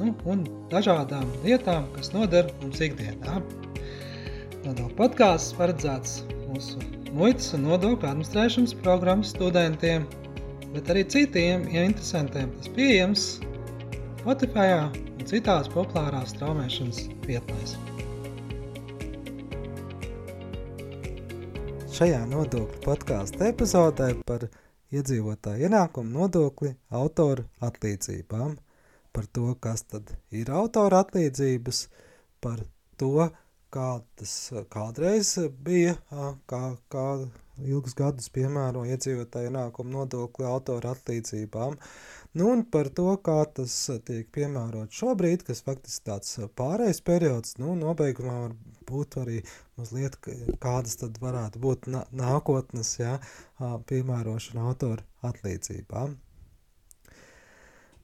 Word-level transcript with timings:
nu, 0.00 0.14
un 0.30 0.44
dažādām 0.72 1.28
lietām, 1.44 1.86
kas 1.94 2.12
noder 2.14 2.50
mums 2.62 2.82
ikdienā. 2.82 3.40
Nodokļu 4.64 4.96
podkāsts 4.98 5.54
paredzēts 5.58 6.22
mūsu 6.48 6.80
muitas 7.14 7.52
un 7.56 7.66
nodokļu 7.68 8.08
administrēšanas 8.10 8.74
programmas 8.82 9.34
studentiem, 9.34 10.06
bet 10.74 10.90
arī 10.90 11.04
citiem 11.14 11.68
ja 11.72 11.84
interesantiem. 11.86 12.50
Tas 12.58 12.72
pieejams 12.76 13.26
Spotify 14.24 14.70
un 14.80 15.26
citās 15.28 15.68
populārās 15.72 16.32
straumēšanas 16.34 17.04
vietnēs. 17.28 17.76
Šajā 21.94 22.24
nodokļu 22.26 22.80
podkāstu 22.82 23.44
epizodē 23.46 24.08
par 24.26 24.48
iedzīvotāju 24.94 25.68
ienākumu 25.68 26.16
nodokli 26.16 26.72
autoru 26.90 27.44
atlīdzībām 27.62 28.56
par 29.14 29.30
to, 29.38 29.54
kas 29.62 29.86
tad 29.86 30.10
ir 30.34 30.50
autora 30.50 31.04
atlīdzības, 31.04 31.86
par 32.44 32.64
to, 33.00 33.30
kā 33.74 33.88
tas 34.18 34.34
kādreiz 34.70 35.36
bija, 35.66 35.94
kā, 36.50 36.62
kā 36.92 37.06
ilgus 37.62 37.94
gadus 37.98 38.30
piemēro 38.34 38.82
iedzīvotāju 38.90 39.50
ienākumu 39.50 39.94
nodokli 39.94 40.46
autora 40.46 40.94
atlīdzībām, 40.96 41.76
nu 42.38 42.48
un 42.50 42.64
par 42.76 42.90
to, 42.98 43.06
kā 43.26 43.36
tas 43.58 43.76
tiek 44.06 44.30
piemērot 44.34 44.94
šobrīd, 44.94 45.46
kas 45.46 45.62
faktiski 45.66 46.08
tāds 46.10 46.34
pārējais 46.58 47.02
periods, 47.06 47.56
nu 47.62 47.76
nobeigumā 47.78 48.36
var 48.40 48.56
būt 48.90 49.18
arī 49.22 49.40
mazliet, 49.78 50.18
kādas 50.62 50.98
tad 51.02 51.22
varētu 51.22 51.62
būt 51.62 51.90
nākotnes, 51.94 52.96
jā, 53.00 53.16
piemērošana 53.90 54.68
autora 54.70 55.06
atlīdzībām. 55.30 56.18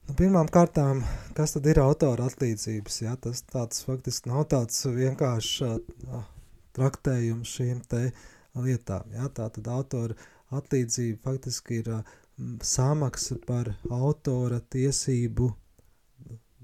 Nu, 0.07 0.15
pirmām 0.17 0.47
kārtām, 0.49 1.03
kas 1.37 1.53
tad 1.55 1.67
ir 1.69 1.79
autora 1.83 2.25
atlīdzības? 2.29 2.95
Ja? 3.03 3.15
Tas 3.21 3.43
tāds 3.47 3.83
faktiski 3.85 4.31
nav 4.31 4.47
tāds 4.53 4.79
vienkāršs 4.89 5.51
uh, 5.67 6.23
traktējums 6.77 7.51
šīm 7.57 7.83
te 7.91 8.07
lietām. 8.57 9.11
Ja? 9.13 9.29
Tā 9.29 9.49
tad 9.57 9.69
autora 9.69 10.17
atlīdzība 10.57 11.21
faktiski 11.27 11.81
ir 11.83 11.91
uh, 11.99 12.15
samaksa 12.65 13.37
par 13.45 13.75
autora 13.91 14.59
tiesību 14.73 15.51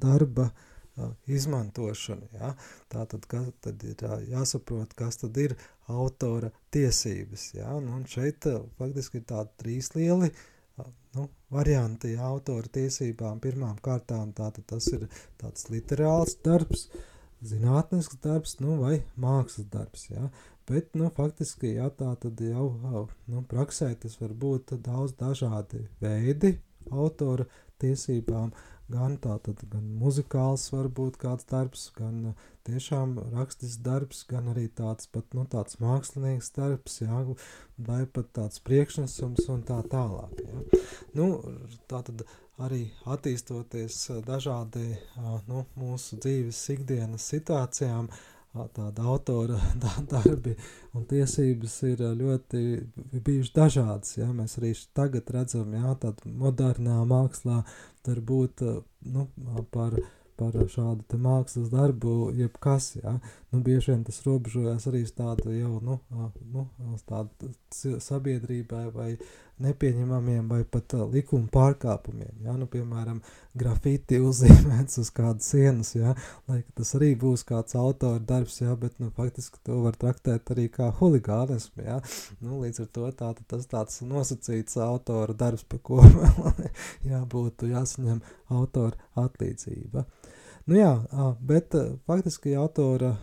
darba 0.01 0.49
uh, 0.49 1.13
izmantošanu. 1.29 2.33
Ja? 2.41 2.51
Tā 2.89 3.05
tad, 3.13 3.29
kas, 3.29 3.53
tad 3.61 3.85
ir 3.85 4.01
uh, 4.09 4.17
jāsaprot, 4.33 4.97
kas 4.97 5.21
tad 5.21 5.37
ir 5.45 5.55
autora 5.85 6.49
tiesības. 6.73 7.51
Ja? 7.61 7.77
Nu, 7.77 7.99
un 8.01 8.05
šeit 8.09 8.49
uh, 8.49 8.63
faktiski 8.81 9.21
ir 9.21 9.27
tādi 9.29 9.61
trīs 9.61 9.93
lieli 9.93 10.33
uh, 10.33 10.45
nu, 11.17 11.27
varianti 11.53 12.13
autora 12.21 12.69
tiesībām. 12.77 13.41
Pirmām 13.43 13.77
kārtām 13.83 14.33
tātad 14.37 14.67
tas 14.69 14.87
ir 14.93 15.07
tāds 15.41 15.67
literāls 15.73 16.37
darbs, 16.45 16.87
zinātnisks 17.45 18.21
darbs 18.23 18.57
nu, 18.61 18.77
vai 18.83 19.01
mākslas 19.19 19.69
darbs. 19.73 20.07
Ja? 20.13 20.29
Bet, 20.67 20.93
nu, 20.99 21.09
faktiski, 21.15 21.75
jā, 21.77 21.87
tā 21.95 22.13
tad 22.21 22.41
jau 22.43 22.69
nu, 23.31 23.43
praksē 23.47 23.93
tas 24.01 24.17
var 24.21 24.33
būt 24.35 24.75
daudz 24.83 25.15
dažādi 25.19 25.85
veidi 26.03 26.57
autora 26.91 27.45
tiesībām, 27.81 28.51
gan 28.91 29.17
tātad, 29.23 29.61
gan 29.71 29.83
muzikāls 29.99 30.69
var 30.73 30.87
būt 30.99 31.19
kāds 31.21 31.47
darbs, 31.49 31.87
gan 31.97 32.33
tiešām 32.67 33.17
rakstisks 33.33 33.81
darbs, 33.83 34.23
gan 34.29 34.49
arī 34.53 34.67
tāds 34.79 35.09
pat, 35.11 35.27
nu, 35.37 35.45
tāds 35.51 35.79
mākslinieks 35.83 36.51
darbs, 36.55 37.01
jā, 37.03 37.21
vai 37.89 38.01
pat 38.05 38.31
tāds 38.39 38.63
priekšnesums 38.67 39.49
un 39.53 39.63
tā 39.67 39.81
tālāk, 39.91 40.41
jā. 40.43 40.81
Nu, 41.17 41.29
tā 41.91 42.01
tad 42.07 42.25
arī 42.63 42.87
attīstoties 43.05 43.99
dažādi, 44.27 44.89
nu, 45.49 45.65
mūsu 45.77 46.19
dzīves 46.23 46.63
ikdienas 46.77 47.27
situācijām, 47.33 48.09
tāda 48.75 49.05
autora 49.07 49.59
darbi 50.11 50.55
un 50.97 51.05
tiesības 51.09 51.77
ir 51.91 52.03
ļoti 52.19 52.61
bijušas 53.13 53.55
dažādas. 53.55 54.17
Ja? 54.17 54.29
Mēs 54.35 54.57
arī 54.59 54.73
tagad 54.97 55.29
redzam, 55.33 55.73
ka 55.73 55.95
tāda 56.07 56.37
modernā 56.43 56.99
mākslā 57.07 57.63
var 58.07 58.21
būt 58.31 58.63
nu, 59.11 59.27
par 59.71 59.97
par 60.37 60.53
šādu 60.69 61.17
mākslas 61.21 61.71
darbu, 61.73 62.29
jebkas. 62.37 62.91
Ja? 62.99 63.15
Nu, 63.51 63.61
bieži 63.63 63.93
vien 63.93 64.01
tas 64.03 64.17
robežojas 64.25 64.89
arī 64.89 65.05
tādu 65.15 65.53
jau 65.55 65.77
nu, 65.79 65.93
nu, 66.51 66.63
tādu 67.07 67.47
sabiedrībai 68.03 68.81
vai 68.91 69.11
nepieņemamiem 69.63 70.49
vai 70.51 70.59
pat 70.67 70.97
likuma 71.13 71.47
pārkāpumiem. 71.53 72.41
Ja? 72.43 72.57
Nu, 72.59 72.67
piemēram, 72.67 73.21
grafiti 73.55 74.19
uzzīmēts 74.29 74.99
uz 74.99 75.11
kādas 75.15 75.47
sienas, 75.53 75.93
ja? 75.95 76.11
lai 76.51 76.59
tas 76.75 76.91
arī 76.99 77.13
būs 77.19 77.45
kāds 77.47 77.77
autora 77.79 78.19
darbs, 78.19 78.59
ja? 78.59 78.75
bet 78.75 78.99
nu, 78.99 79.13
faktiski 79.15 79.63
to 79.63 79.79
var 79.85 79.95
traktēt 79.95 80.51
arī 80.51 80.67
kā 80.73 80.89
huligānismu. 80.99 81.85
Ja? 81.87 82.01
Nu, 82.41 82.59
līdz 82.65 82.83
ar 82.83 82.91
to 82.99 83.13
tā, 83.21 83.31
tas 83.47 83.71
tāds 83.71 84.03
nosacīts 84.03 84.75
autora 84.83 85.37
darbs, 85.45 85.63
par 85.63 85.79
ko 85.87 86.03
jābūt 87.13 87.63
jāsaņem 87.71 88.19
autora 88.59 89.23
atlīdzība. 89.23 90.03
Nu 90.67 90.75
jā, 90.75 90.91
bet 91.47 91.71
faktiski 92.03 92.51
autora 92.59 93.15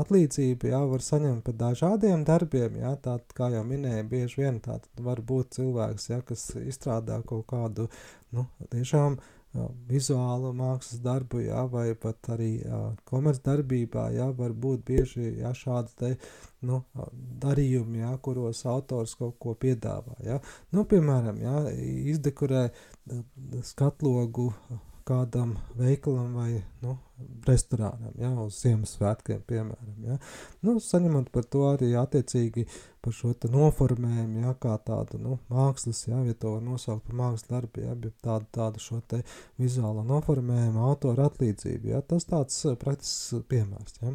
atlīdzību 0.00 0.70
jā, 0.70 0.78
var 0.92 1.02
saņemt 1.04 1.44
par 1.46 1.56
dažādiem 1.64 2.24
darbiem. 2.28 2.78
Jā, 2.80 2.94
tā, 3.04 3.18
kā 3.36 3.50
jau 3.54 3.64
minēju, 3.66 4.06
bieži 4.08 4.44
vien 4.44 4.60
tā 4.64 4.78
var 5.04 5.20
būt 5.26 5.58
cilvēks, 5.58 6.08
jā, 6.12 6.22
kas 6.26 6.46
izstrādā 6.62 7.20
kaut 7.26 7.46
kādu 7.50 7.88
nu, 8.36 8.46
tiešām 8.72 9.18
jā, 9.56 9.66
vizuālu 9.90 10.52
mākslas 10.56 11.02
darbu, 11.04 11.42
jā, 11.44 11.64
vai 11.72 11.90
pat 11.98 12.32
arī 12.36 12.50
komercdarbībā. 13.10 14.08
Var 14.40 14.56
būt 14.64 14.84
bieži 14.88 15.34
jā, 15.42 15.52
šādi 15.56 15.96
te, 16.00 16.12
nu, 16.66 16.82
darījumi, 17.44 18.04
jā, 18.04 18.14
kuros 18.24 18.64
autors 18.70 19.16
kaut 19.20 19.36
ko 19.42 19.56
piedāvā. 19.58 20.16
Jā. 20.24 20.40
Nu, 20.72 20.86
piemēram, 20.88 21.40
jā, 21.42 21.56
izdekorē 22.14 22.68
skatlogu 23.66 24.52
kādam 25.10 25.56
veikalam 25.78 26.36
vai 26.38 26.60
nu, 26.84 26.94
restorānam, 27.46 28.14
ja, 28.20 28.30
uz 28.44 28.60
Ziemassvētkiem, 28.62 29.42
piemēram. 29.48 30.06
Ja. 30.06 30.16
Nu, 30.66 30.76
saņemot 30.80 31.28
par 31.34 31.46
to 31.50 31.66
arī 31.72 31.90
attiecīgi 31.98 32.66
par 33.02 33.16
šo 33.16 33.34
noformējumu, 33.50 34.44
ja, 34.44 34.54
kā 34.62 34.76
tādu 34.86 35.20
nu, 35.20 35.36
mākslas, 35.52 36.04
ja, 36.08 36.22
ja 36.26 36.36
to 36.38 36.54
var 36.56 36.64
nosaukt 36.64 37.06
par 37.08 37.18
mākslas 37.20 37.50
darbu, 37.50 37.84
ja, 37.84 37.98
bet 37.98 38.16
tādu, 38.24 38.48
tādu 38.54 38.82
šo 38.82 39.02
te 39.10 39.22
vizuālo 39.60 40.04
noformējumu, 40.08 40.84
autora 40.86 41.28
atlīdzību, 41.30 41.94
ja, 41.94 42.02
tas 42.06 42.28
tāds 42.30 42.62
praktisks 42.80 43.44
piemērs. 43.50 44.00
Ja. 44.04 44.14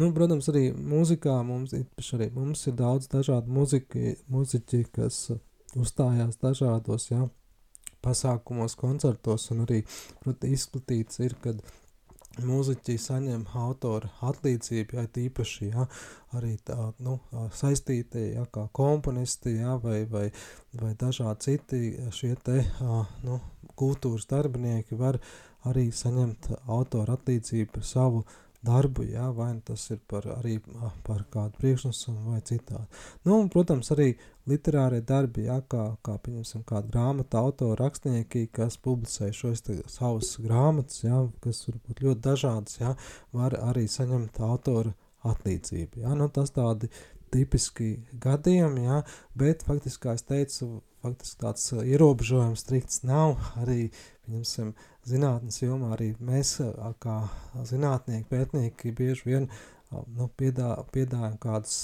Nu, 0.00 0.10
protams, 0.16 0.48
arī 0.52 0.70
mūzikā 0.72 1.40
mums, 1.46 1.74
arī 2.16 2.30
mums 2.36 2.64
ir 2.70 2.76
daudz 2.78 3.10
dažādu 3.12 3.52
muziki, 3.52 4.16
muziķi, 4.32 4.86
kas 4.96 5.26
uzstājās 5.78 6.40
dažādos, 6.40 7.10
ja, 7.12 7.26
pasākumos, 8.04 8.76
koncertos, 8.80 9.50
un 9.54 9.64
arī 9.66 9.82
proti, 10.22 10.52
izplatīts 10.56 11.20
ir, 11.24 11.36
kad 11.42 11.60
mūziķi 12.46 12.96
saņem 13.00 13.42
autora 13.58 14.10
atlīdzību, 14.30 14.96
ja 14.96 15.06
tīpaši 15.10 15.70
ja, 15.72 15.86
arī 16.38 16.54
tā, 16.64 16.76
nu, 17.02 17.18
saistītie, 17.56 18.30
ja, 18.36 18.46
kā 18.52 18.68
komponisti, 18.76 19.56
ja, 19.58 19.74
vai, 19.82 20.04
vai, 20.10 20.28
vai 20.80 20.94
dažādi 20.98 21.46
citi 21.48 21.80
šie 22.14 22.36
te, 22.44 22.62
nu, 23.26 23.40
kultūras 23.80 24.28
darbinieki 24.30 24.98
var 25.00 25.18
arī 25.68 25.90
saņemt 25.92 26.52
autora 26.70 27.18
atlīdzību 27.18 27.74
par 27.74 27.84
savu 27.86 28.24
darbu, 28.66 29.04
jā, 29.08 29.26
vai 29.32 29.50
nu 29.54 29.62
tas 29.64 29.86
ir 29.92 30.00
par, 30.10 30.26
arī 30.36 30.58
par 31.06 31.22
kādu 31.32 31.56
priekšnesumu 31.60 32.34
vai 32.34 32.40
citādi. 32.44 32.84
Nu, 33.24 33.38
un, 33.38 33.48
protams, 33.52 33.88
arī 33.94 34.10
literārie 34.50 35.00
darbi, 35.06 35.46
jā, 35.48 35.60
kā, 35.70 35.86
kā 36.04 36.16
pieņemsim, 36.24 36.64
kāda 36.68 36.92
grāmata 36.92 37.40
autora 37.40 37.78
rakstnieki, 37.84 38.48
kas 38.56 38.76
publicē 38.84 39.30
šos 39.36 39.64
te, 39.66 39.78
savus 39.90 40.34
grāmatas, 40.44 41.04
jā, 41.06 41.22
kas 41.44 41.62
var 41.68 41.80
būt 41.86 42.04
ļoti 42.06 42.24
dažādas, 42.26 42.80
jā, 42.82 42.92
var 43.36 43.56
arī 43.70 43.86
saņemt 43.88 44.42
autora 44.44 44.92
atlīdzību. 45.30 46.04
Jā, 46.04 46.14
nu, 46.18 46.28
tas 46.32 46.52
tādi 46.56 46.90
tipiski 47.32 47.94
gadījumi, 48.20 48.86
jā, 48.88 49.02
bet 49.38 49.64
faktiski, 49.66 50.02
kā 50.04 50.16
es 50.18 50.26
teicu, 50.26 50.80
faktiski 51.04 51.40
tāds 51.40 51.68
ierobežojums 51.80 52.64
strikts 52.64 53.04
nav. 53.08 53.38
Arī, 53.60 53.88
pieņemsim, 54.26 54.74
zinātnes 55.10 55.60
jomā 55.62 55.92
arī 55.96 56.12
mēs, 56.24 56.56
kā 57.02 57.20
zinātnieki, 57.68 58.28
pētnieki, 58.30 58.94
bieži 58.96 59.26
vien 59.28 59.46
nu, 59.90 60.30
piedā, 60.38 60.74
piedāvājam 60.94 61.38
kādus 61.42 61.78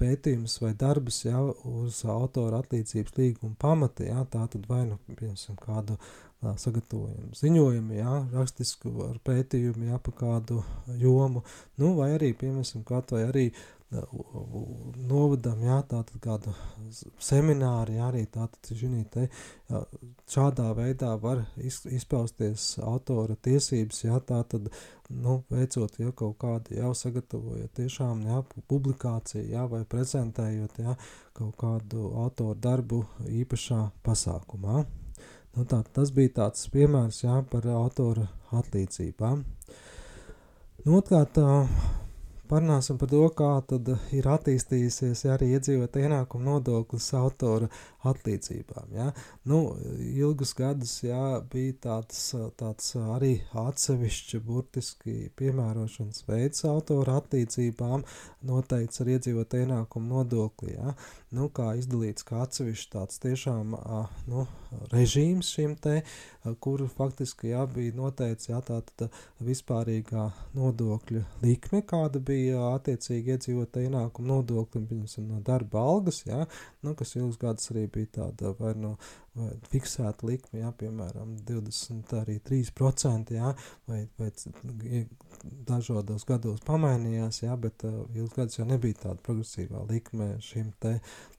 pētījumus 0.00 0.56
vai 0.62 0.72
darbus 0.80 1.24
ja, 1.26 1.40
uz 1.68 2.02
autora 2.08 2.62
atlīdzības 2.62 3.16
līguma 3.18 3.56
pamata. 3.60 4.06
Ja, 4.08 4.24
tā 4.24 4.46
tad 4.52 4.68
vai 4.70 4.84
nu 4.88 4.96
piemēram 5.10 5.58
kādu 5.60 5.96
uh, 5.96 6.54
sagatavojumu 6.60 7.36
ziņojumu, 7.36 7.98
ja, 7.98 8.14
rakstisku 8.32 9.10
pētījumu 9.26 9.90
ja, 9.90 10.00
pa 10.00 10.14
kādu 10.22 10.62
jomu, 11.00 11.44
nu, 11.80 11.92
vai 11.98 12.14
arī 12.16 12.32
piemēram 12.40 12.86
kaut 12.88 13.12
vai 13.16 13.26
arī 13.28 13.46
novadam, 13.90 15.58
jā, 15.66 15.80
tātad 15.90 16.20
kādu 16.22 16.52
semināru, 17.18 17.96
jā, 17.96 18.06
arī 18.06 18.22
tātad, 18.30 18.70
žinī, 18.76 19.02
te, 19.10 19.24
jā, 19.70 19.80
šādā 20.30 20.68
veidā 20.78 21.10
var 21.18 21.42
iz, 21.58 21.80
izpausties 21.90 22.76
autora 22.86 23.34
tiesības, 23.34 24.04
jā, 24.04 24.20
tātad, 24.26 24.68
nu, 25.10 25.40
veicot 25.50 25.98
jau 25.98 26.12
kaut 26.22 26.38
kādu, 26.42 26.76
jau 26.78 26.92
sagatavojot 26.94 27.74
tiešām, 27.80 28.22
jā, 28.30 28.42
publikāciju, 28.70 29.48
jā, 29.50 29.66
vai 29.72 29.82
prezentējot, 29.82 30.78
jā, 30.84 30.94
kaut 31.34 31.56
kādu 31.58 32.12
autoru 32.22 32.54
darbu 32.62 33.04
īpašā 33.26 33.88
pasākumā. 34.06 34.84
Nu, 35.56 35.64
tā, 35.66 35.80
tas 35.82 36.12
bija 36.14 36.36
tāds 36.44 36.68
piemērs, 36.70 37.24
jā, 37.24 37.40
par 37.50 37.66
autora 37.74 38.28
atlīdzībām. 38.54 39.42
Nu, 40.84 41.00
otrkārt, 41.00 41.42
Parunāsim 42.50 42.96
par 42.98 43.06
to, 43.12 43.20
kā 43.38 43.48
tad 43.70 43.86
ir 44.16 44.26
attīstījusies 44.26 45.20
ja, 45.22 45.36
arī 45.36 45.52
iedzīvotāju 45.54 46.08
ienākumu 46.08 46.48
nodoklis 46.48 47.04
autora 47.14 47.68
atlīdzībām. 48.10 48.88
Ja. 48.96 49.06
Nu, 49.46 49.60
ilgus 50.02 50.56
gadus 50.58 50.96
ja, 51.04 51.38
bija 51.52 51.76
tāds, 51.84 52.24
tāds 52.58 52.88
arī 52.98 53.36
atsevišķi 53.54 54.40
burtiski 54.48 55.14
piemērošanas 55.38 56.26
veids 56.26 56.66
autora 56.66 57.20
atlīdzībām, 57.20 58.02
noteikts 58.50 59.04
ar 59.04 59.12
iedzīvotāju 59.14 59.68
ienākumu 59.68 60.16
nodokli. 60.16 60.74
Ja. 60.74 60.96
Nu, 61.30 61.46
kā 61.54 61.68
izdalīts 61.78 62.24
kā 62.26 62.40
atsevišķi 62.42 62.88
tāds 62.90 63.20
tiešām 63.22 63.76
nu, 64.30 64.44
režīms 64.90 65.52
šim 65.54 65.76
te, 65.78 66.00
kuru 66.64 66.88
faktiski 66.90 67.52
jā, 67.52 67.60
bija 67.70 67.94
noteikts 67.94 68.50
jā, 68.50 68.58
tāda 68.66 69.06
vispārīgā 69.46 70.24
nodokļu 70.58 71.22
likme, 71.44 71.84
kāda 71.86 72.18
bija 72.18 72.72
attiecīgi 72.72 73.36
iedzīvotāja 73.36 73.92
ienākuma 73.92 74.32
nodokļi, 74.32 74.82
piemēram, 74.90 75.30
no 75.30 75.38
darba 75.46 75.84
algas, 75.92 76.24
ja, 76.26 76.42
nu, 76.82 76.96
kas 76.98 77.14
ilgus 77.20 77.38
gadus 77.38 77.70
arī 77.70 77.86
bija 77.94 78.14
tāda 78.18 78.50
vai 78.58 78.74
no 78.82 78.96
vai 79.38 79.52
fiksēta 79.70 80.26
likme, 80.26 80.60
ja, 80.64 80.72
piemēram, 80.74 81.36
23%, 81.46 83.34
ja, 83.36 83.52
vai, 83.86 84.02
vai 84.18 84.30
dažādos 85.68 86.24
gados 86.28 86.62
pamainījās, 86.66 87.42
ja, 87.44 87.56
bet 87.60 87.84
uh, 87.88 88.02
ilgus 88.14 88.36
gadus 88.36 88.58
jau 88.58 88.66
nebija 88.68 88.98
tāda 89.04 89.22
progresīvā 89.26 89.84
likme 89.90 90.32
šim 90.44 90.72
te 90.82 90.96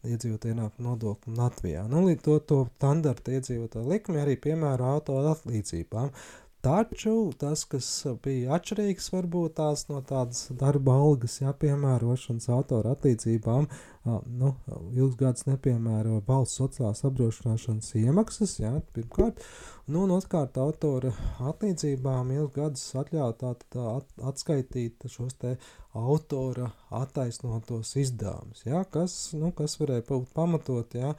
iedzīvotāju 0.08 0.56
ienākuma 0.56 0.90
nodoklim 0.90 1.40
Latvijā. 1.40 1.88
Nu, 1.92 2.06
līdz 2.08 2.24
to, 2.28 2.38
to 2.52 2.62
standarta 2.78 3.36
iedzīvotāju 3.38 3.92
likmi 3.92 4.22
arī 4.24 4.38
piemēro 4.42 4.96
auto 4.96 5.20
atlīdzībām. 5.34 6.14
Taču 6.62 7.16
tas, 7.42 7.64
kas 7.66 7.88
bija 8.22 8.54
atšķirīgs 8.60 9.08
varbūt 9.16 9.56
tās 9.58 9.88
no 9.90 10.04
tādas 10.06 10.44
darba 10.54 10.94
algas, 11.02 11.40
jā, 11.42 11.54
piemērošanas 11.64 12.52
autora 12.54 12.94
atlīdzībām, 12.94 13.66
nu, 14.06 14.54
ilgs 14.98 15.18
gads 15.20 15.46
nepiemēro 15.46 16.22
valsts 16.28 16.58
sociālās 16.62 17.04
apdrošināšanas 17.06 17.92
iemaksas, 18.02 18.56
jā, 18.64 18.72
pirmkārt, 18.96 19.44
nu, 19.92 20.06
un 20.06 20.16
otrkārt 20.16 20.58
autora 20.62 21.12
atlīdzībām 21.52 22.34
ilgs 22.34 22.56
gads 22.56 22.88
atļauj 23.04 23.36
tā, 23.44 23.54
tā 23.74 23.86
at, 24.00 24.10
atskaitīt 24.32 25.06
šos 25.12 25.38
te 25.42 25.54
autora 25.98 26.70
attaisnotos 26.96 27.94
izdevumus, 28.00 28.64
kas, 28.94 29.16
nu, 29.38 29.52
kas 29.56 29.76
varēja 29.78 30.06
būt 30.08 30.30
pamatot, 30.34 30.96
ja, 30.96 31.12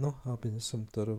nu, 0.00 0.12
pieņemsim, 0.26 0.86
tur, 0.94 1.12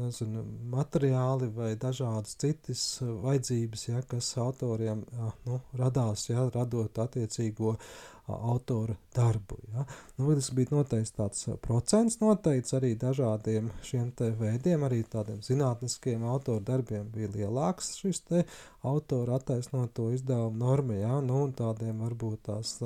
nezinu, 0.00 0.42
materiāli 0.72 1.50
vai 1.54 1.74
dažādas 1.80 2.38
citas 2.40 2.84
vajadzības, 3.02 3.88
ja, 3.90 4.00
kas 4.08 4.32
autoriem, 4.40 5.04
nu, 5.46 5.60
radās, 5.78 6.30
ja, 6.32 6.48
radot 6.54 7.02
attiecīgo 7.04 7.76
autora 8.38 8.94
darbu. 9.14 9.58
Ja. 9.74 9.84
Nu, 10.16 10.30
tas 10.34 10.50
bija 10.54 10.74
noteikts 10.74 11.14
tāds 11.16 11.46
procents, 11.64 12.18
noteikts 12.22 12.74
arī 12.78 12.94
dažādiem 13.00 13.70
šiem 13.86 14.12
veidiem, 14.38 14.84
arī 14.86 15.02
tādiem 15.08 15.40
zinātniskiem 15.44 16.24
autora 16.26 16.62
darbiem 16.72 17.08
bija 17.14 17.30
lielāks 17.34 17.94
šis 18.00 18.22
autora 18.86 19.38
attaisnoto 19.40 20.10
izdevumu 20.14 20.58
norma, 20.58 20.98
ja, 21.00 21.20
nu, 21.24 21.44
un 21.46 21.52
tādiem 21.56 22.00
varbūt 22.04 22.46
tās 22.48 22.78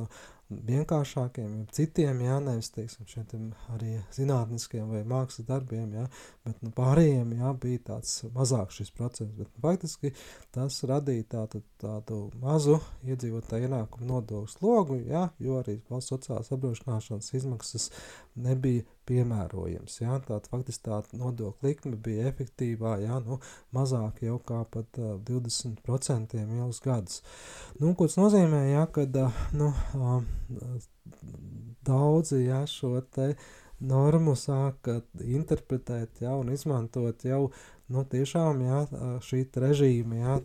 vienkāršākiem, 0.51 1.53
citiem, 1.75 2.21
jā, 2.25 2.37
nevis, 2.45 2.71
teiksim, 2.75 3.07
šiem 3.09 3.47
arī 3.75 3.95
zinātniskiem 4.15 4.91
vai 4.93 5.03
mākslas 5.09 5.47
darbiem, 5.49 5.95
jā, 5.97 6.05
bet 6.45 6.61
nu, 6.65 6.73
pārējiem, 6.77 7.33
jā, 7.41 7.53
bija 7.63 7.83
tāds 7.89 8.13
mazāks 8.35 8.81
šis 8.81 8.93
procents, 8.95 9.35
bet 9.39 9.49
nu, 9.49 9.63
faktiski 9.65 10.13
tas 10.55 10.81
radīja 10.89 11.29
tādu, 11.37 11.63
tādu 11.81 12.21
mazu 12.43 12.79
iedzīvotāju 13.09 13.71
ienākumu 13.71 14.11
nodokļu 14.11 14.53
slogu, 14.53 15.01
jā, 15.09 15.27
jo 15.43 15.61
arī 15.63 15.79
valsts 15.91 16.13
sociālās 16.13 16.53
apdrošināšanas 16.55 17.33
izmaksas 17.41 17.91
nebija 18.35 18.85
piemērojams. 19.09 19.99
Ja? 20.01 20.19
Tātad 20.25 20.49
faktiski 20.53 20.87
tā 20.89 21.01
nodokļa 21.19 21.69
likme 21.69 21.99
bija 22.01 22.29
efektīvā, 22.31 22.97
ja? 23.05 23.19
nu, 23.25 23.41
mazāk 23.77 24.23
jau 24.27 24.39
kā 24.47 24.63
pat 24.71 25.01
uh, 25.01 25.17
20% 25.29 26.39
ilgus 26.45 26.83
gadus. 26.85 27.21
Nu, 27.81 27.95
ko 27.95 28.09
tas 28.11 28.19
nozīmē, 28.21 28.65
ja? 28.73 28.87
kad 28.93 29.17
uh, 29.21 29.45
nu, 29.57 29.71
uh, 29.99 30.81
daudzi 31.87 32.45
ja, 32.47 32.65
šo 32.71 32.99
te 33.15 33.35
normu 33.85 34.35
sāka 34.39 35.01
interpretēt 35.21 36.23
ja, 36.25 36.35
un 36.39 36.53
izmantot 36.55 37.25
jau 37.27 37.49
nu, 37.93 38.05
tiešām 38.09 38.63
ja, 38.65 38.85
šī 39.25 39.45
režīma, 39.61 40.21
ja, 40.23 40.37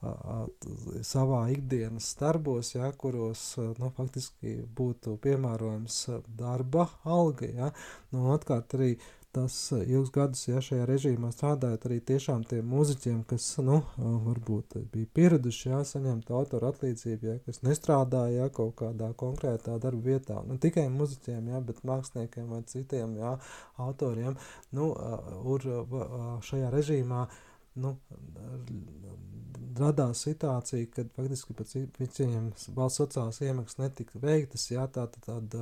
savā 0.00 1.44
ikdienas 1.52 2.14
darbos, 2.20 2.74
ja, 2.74 2.90
kuros 2.96 3.42
nu, 3.78 3.92
faktiski 3.96 4.60
būtu 4.76 5.18
piemērojams 5.20 6.02
darba 6.38 6.88
alga. 7.04 7.48
Ja. 7.52 7.72
Nu, 8.14 8.30
atkārt 8.34 8.78
arī 8.78 8.94
tas 9.30 9.54
ilgus 9.86 10.10
gadus, 10.10 10.40
ja 10.48 10.58
šajā 10.64 10.86
režīmā 10.88 11.28
strādājot 11.30 11.84
arī 11.86 12.00
tiešām 12.08 12.42
tiem 12.50 12.66
mūziķiem, 12.66 13.20
kas, 13.30 13.44
nu, 13.62 13.76
varbūt 13.98 14.74
bija 14.90 15.10
pieraduši, 15.14 15.68
ja, 15.70 15.82
saņemt 15.86 16.32
autoru 16.34 16.66
atlīdzību, 16.72 17.28
ja, 17.28 17.36
kas 17.44 17.62
nestrādāja, 17.62 18.40
ja, 18.40 18.48
kaut 18.56 18.74
kādā 18.80 19.12
konkrētā 19.20 19.76
darba 19.82 20.16
vietā. 20.16 20.40
Nu, 20.48 20.58
tikai 20.58 20.88
mūziķiem, 20.90 21.52
ja, 21.52 21.60
bet 21.62 21.84
māksliniekiem 21.86 22.50
vai 22.50 22.64
citiem, 22.72 23.14
ja, 23.20 23.36
autoriem, 23.78 24.34
nu, 24.74 24.90
ur, 25.54 25.68
šajā 26.50 26.72
režīmā, 26.74 27.28
nu, 27.78 27.94
radās 29.78 30.24
situācija, 30.26 30.88
kad 30.94 31.12
faktiski 31.16 31.54
pēc 31.56 31.74
viņiem 32.22 32.48
valsts 32.76 33.00
sociālās 33.02 33.40
iemaksas 33.44 33.80
netika 33.80 34.20
veiktas, 34.22 34.66
jā, 34.72 34.86
tā 34.92 35.06
tad, 35.12 35.28
tad 35.28 35.56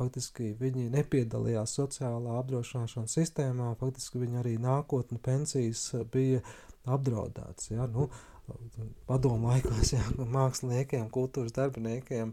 faktiski 0.00 0.52
viņi 0.58 0.88
nepiedalījās 0.92 1.76
sociālā 1.78 2.38
apdrošināšanas 2.40 3.16
sistēmā, 3.18 3.72
faktiski 3.80 4.22
viņi 4.24 4.42
arī 4.42 4.56
nākotni 4.62 5.20
pensijas 5.22 5.88
bija 6.12 6.42
apdraudētas, 6.90 7.70
jā, 7.70 7.86
nu, 7.94 8.08
padomu 9.06 9.52
laikos, 9.52 9.92
jā, 9.94 10.02
māksliniekiem, 10.18 11.06
kultūras 11.14 11.54
darbiniekiem, 11.56 12.32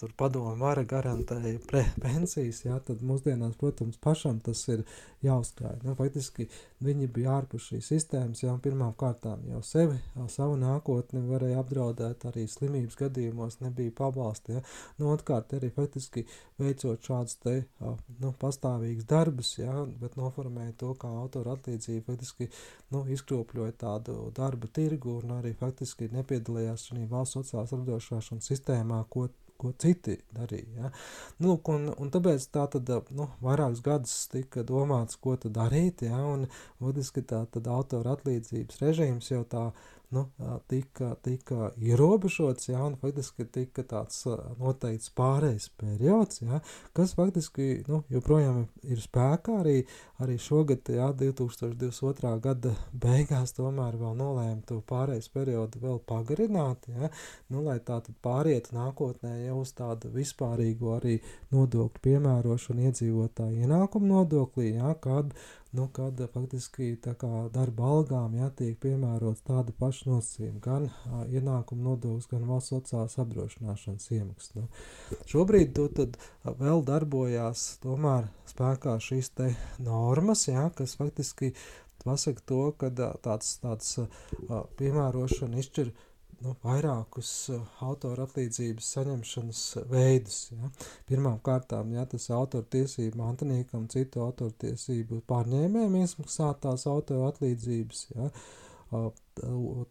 tur 0.00 0.12
padomu 0.16 0.54
vara 0.60 0.84
garantēja 0.88 1.60
pre 1.68 1.82
pensijas, 2.00 2.62
jā, 2.64 2.78
tad 2.84 3.02
mūsdienās, 3.04 3.58
protams, 3.60 3.98
pašam 4.00 4.38
tas 4.44 4.62
ir 4.72 4.84
jāuzkrāj. 5.24 5.82
Nu, 5.84 5.92
faktiski 5.98 6.46
viņi 6.84 7.08
bija 7.12 7.34
ārpus 7.36 7.68
šīs 7.70 7.90
sistēmas, 7.92 8.40
jau 8.44 8.54
pirmām 8.62 8.94
kārtām 8.98 9.44
jau 9.50 9.60
sevi, 9.64 9.98
jau 10.16 10.28
savu 10.32 10.56
nākotni 10.60 11.20
varēja 11.28 11.60
apdraudēt, 11.60 12.24
arī 12.30 12.46
slimības 12.48 12.96
gadījumos 13.02 13.60
nebija 13.60 13.92
pabalsti, 14.00 14.56
jā. 14.56 14.64
Nu, 15.00 15.10
atkārt 15.12 15.52
arī 15.58 15.70
faktiski 15.76 16.24
veicot 16.60 17.04
šādus 17.04 17.36
te, 17.44 17.56
nu, 18.22 18.32
pastāvīgus 18.40 19.08
darbus, 19.08 19.54
jā, 19.60 19.76
bet 20.00 20.16
noformēja 20.20 20.76
to, 20.80 20.94
kā 21.00 21.12
autora 21.20 21.56
atlīdzība 21.56 22.14
faktiski, 22.14 22.48
nu, 22.96 23.04
izkropļoja 23.12 23.76
tādu 23.84 24.18
darba 24.36 24.72
tirgu 24.72 25.18
un 25.20 25.36
arī 25.40 25.52
faktiski 25.56 26.08
nepiedalījās 26.16 26.88
šī 26.88 27.04
valsts 27.10 27.36
sociālās 27.40 27.76
apdrošināšanas 27.76 28.54
sistēmā, 28.54 29.04
ko 29.12 29.28
ko 29.60 29.72
citi 29.82 30.18
darīja. 30.36 30.68
Ja. 30.76 30.90
Nu, 31.42 31.56
un, 31.72 31.88
un 31.96 32.12
tāpēc 32.12 32.46
tā 32.54 32.66
tad, 32.72 32.92
nu, 33.16 33.28
vairākus 33.44 33.82
gadus 33.84 34.16
tika 34.32 34.64
domāts, 34.66 35.18
ko 35.20 35.36
darīt, 35.44 36.06
ja, 36.06 36.22
un 36.24 36.46
būtiski 36.82 37.24
tā 37.26 37.44
tad 37.52 37.68
autora 37.72 38.16
atlīdzības 38.16 38.82
režīms 38.82 39.32
jau 39.32 39.42
tā 39.48 39.66
nu, 40.14 40.22
tika, 40.70 41.14
tika 41.22 41.70
ierobežots, 41.82 42.68
jā, 42.70 42.78
un 42.86 42.94
faktiski 43.00 43.46
tika 43.52 43.82
tāds 43.86 44.20
noteikts 44.60 45.10
pārejas 45.16 45.68
periods, 45.80 46.42
jā, 46.44 46.60
kas 46.96 47.14
faktiski 47.18 47.82
nu, 47.90 48.02
joprojām 48.12 48.64
ir 48.86 49.02
spēkā 49.02 49.60
arī, 49.64 49.76
arī 50.22 50.38
šogad, 50.42 50.86
jā, 50.94 51.10
2022. 51.18 52.32
gada 52.44 52.74
beigās 52.92 53.56
tomēr 53.56 53.98
vēl 54.00 54.14
nolēma 54.20 54.62
to 54.68 54.80
pārejas 54.86 55.28
periodu 55.34 55.82
vēl 55.82 56.00
pagarināt, 56.06 56.86
jā, 56.92 57.10
nu, 57.50 57.64
lai 57.66 57.78
tā 57.80 57.98
tad 58.06 58.14
pārietu 58.22 58.76
nākotnē 58.78 59.34
jau 59.46 59.60
uz 59.64 59.74
tādu 59.76 60.12
vispārīgu 60.14 60.94
arī 60.96 61.18
nodokļu 61.54 62.04
piemērošanu 62.06 62.90
iedzīvotāju 62.90 63.66
ienākumu 63.66 64.12
nodoklī, 64.14 64.76
jā, 64.78 64.94
kad 65.02 65.34
nu, 65.72 65.88
kad 65.92 66.20
faktiski 66.32 66.94
darba 67.52 67.88
algām 67.90 68.36
jā, 68.38 68.48
tiek 68.58 68.78
piemērots 68.82 69.44
tāda 69.46 69.74
paša 69.78 70.10
nosacījuma, 70.10 70.60
gan 70.62 70.88
uh, 70.88 71.24
ienākuma 71.26 71.88
nodoklis, 71.90 72.28
gan 72.30 72.46
valsts 72.48 72.72
sociālās 72.74 73.18
apdrošināšanas 73.22 74.10
iemaksas. 74.18 74.54
Nu, 74.56 74.66
šobrīd 75.30 75.74
tu 75.76 75.88
tad 75.96 76.18
vēl 76.44 76.84
darbojās 76.86 77.66
tomēr 77.84 78.30
spēkā 78.50 78.96
šīs 79.02 79.32
normas, 79.82 80.46
jā, 80.48 80.68
kas 80.76 80.96
faktiski 81.00 81.52
pasaka 82.04 82.42
to, 82.46 82.62
ka 82.78 82.92
tāds, 83.24 83.56
tāds 83.62 83.96
uh, 84.02 84.62
piemērošana 84.78 85.62
izšķir 85.62 85.92
nu, 86.44 86.52
vairākus 86.64 87.30
uh, 87.54 87.62
autora 87.86 88.26
atlīdzības 88.26 88.90
saņemšanas 88.96 89.62
veidus. 89.90 90.38
Ja. 90.52 90.70
Pirmkārt, 91.08 91.72
ja 91.94 92.04
tas 92.10 92.28
autortiesību 92.34 93.20
mantiniekam, 93.22 93.88
citu 93.92 94.24
autortiesību 94.26 95.22
pārņēmējiem 95.30 95.98
izmaksātās 96.02 96.86
autora 96.90 97.32
atlīdzības. 97.32 98.06
Ja. 98.16 98.30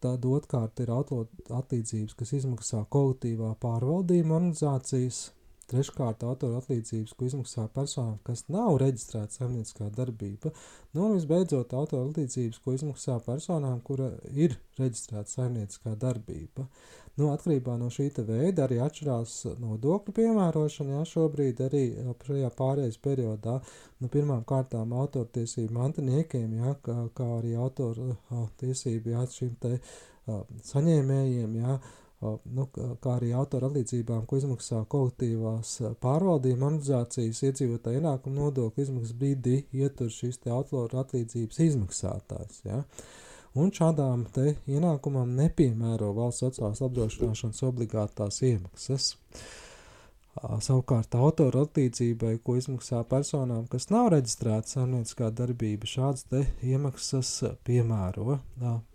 Tad 0.00 0.24
otrkārt 0.24 0.80
ir 0.80 0.90
atlīdzības, 0.96 2.14
kas 2.16 2.32
izmaksā 2.38 2.80
kolektīvā 2.90 3.50
pārvaldījuma 3.60 4.38
organizācijas 4.38 5.18
Treškārt, 5.66 6.22
autora 6.22 6.60
atlīdzības, 6.60 7.12
ko 7.18 7.26
izmaksā 7.26 7.64
personām, 7.74 8.20
kas 8.26 8.44
nav 8.54 8.76
reģistrēta 8.78 9.34
saimnieciskā 9.40 9.88
darbība. 9.96 10.52
Nu, 10.94 11.08
un 11.08 11.16
visbeidzot, 11.16 11.74
autora 11.74 12.04
atlīdzības, 12.06 12.60
ko 12.62 12.74
izmaksā 12.76 13.16
personām, 13.26 13.80
kura 13.88 14.12
ir 14.30 14.54
reģistrēta 14.78 15.32
saimnieciskā 15.32 15.96
darbība. 15.98 16.68
Nu, 17.18 17.32
atkarībā 17.32 17.74
no 17.80 17.88
šī 17.90 18.12
veida 18.28 18.68
arī 18.68 18.78
atšķirās 18.84 19.34
nodokļu 19.58 20.14
piemērošana. 20.20 21.00
Jā, 21.00 21.04
šobrīd 21.16 21.64
arī 21.66 21.84
šajā 22.28 22.54
pārējais 22.62 23.02
periodā 23.02 23.58
nu, 23.98 24.12
pirmām 24.12 24.46
kārtām 24.46 24.94
autortiesību 24.94 25.80
mantiniekiem, 25.80 26.58
jā, 26.60 26.78
kā, 26.86 26.98
kā 27.16 27.30
arī 27.40 27.56
autortiesību 27.58 29.16
jā, 29.16 29.26
šim 29.34 29.56
te 29.58 29.80
saņēmējiem. 30.70 31.62
Jā, 31.64 31.80
nu, 32.20 32.66
kā 33.02 33.16
arī 33.16 33.32
autora 33.36 33.68
atlīdzībām, 33.70 34.24
ko 34.28 34.38
izmaksā 34.40 34.82
kolektīvās 34.92 35.74
pārvaldījuma 36.02 36.70
organizācijas 36.70 37.42
iedzīvotāja 37.50 38.00
ienākuma 38.00 38.46
nodokļu 38.46 38.86
izmaksas 38.86 39.18
brīdī 39.20 39.58
ietur 39.76 40.10
šīs 40.12 40.40
autora 40.46 41.04
atlīdzības 41.04 41.62
izmaksātājs. 41.66 42.64
Ja? 42.68 42.82
Un 43.56 43.70
šādām 43.72 44.26
ienākumam 44.68 45.36
nepiemēro 45.36 46.10
valsts 46.16 46.44
sociālās 46.44 46.82
apdrošināšanas 46.84 47.62
obligātās 47.68 48.42
iemaksas. 48.44 49.14
Uh, 49.16 49.65
Savukārt 50.62 51.14
autora 51.18 51.64
atlīdzībai, 51.66 52.36
ko 52.44 52.54
izmaksā 52.58 53.00
personām, 53.10 53.64
kas 53.70 53.88
nav 53.90 54.10
reģistrēta 54.14 54.76
saimnieciskā 54.76 55.30
darbība, 55.34 55.88
šādas 55.90 56.26
iemaksas 56.62 57.30
piemēro. 57.66 58.38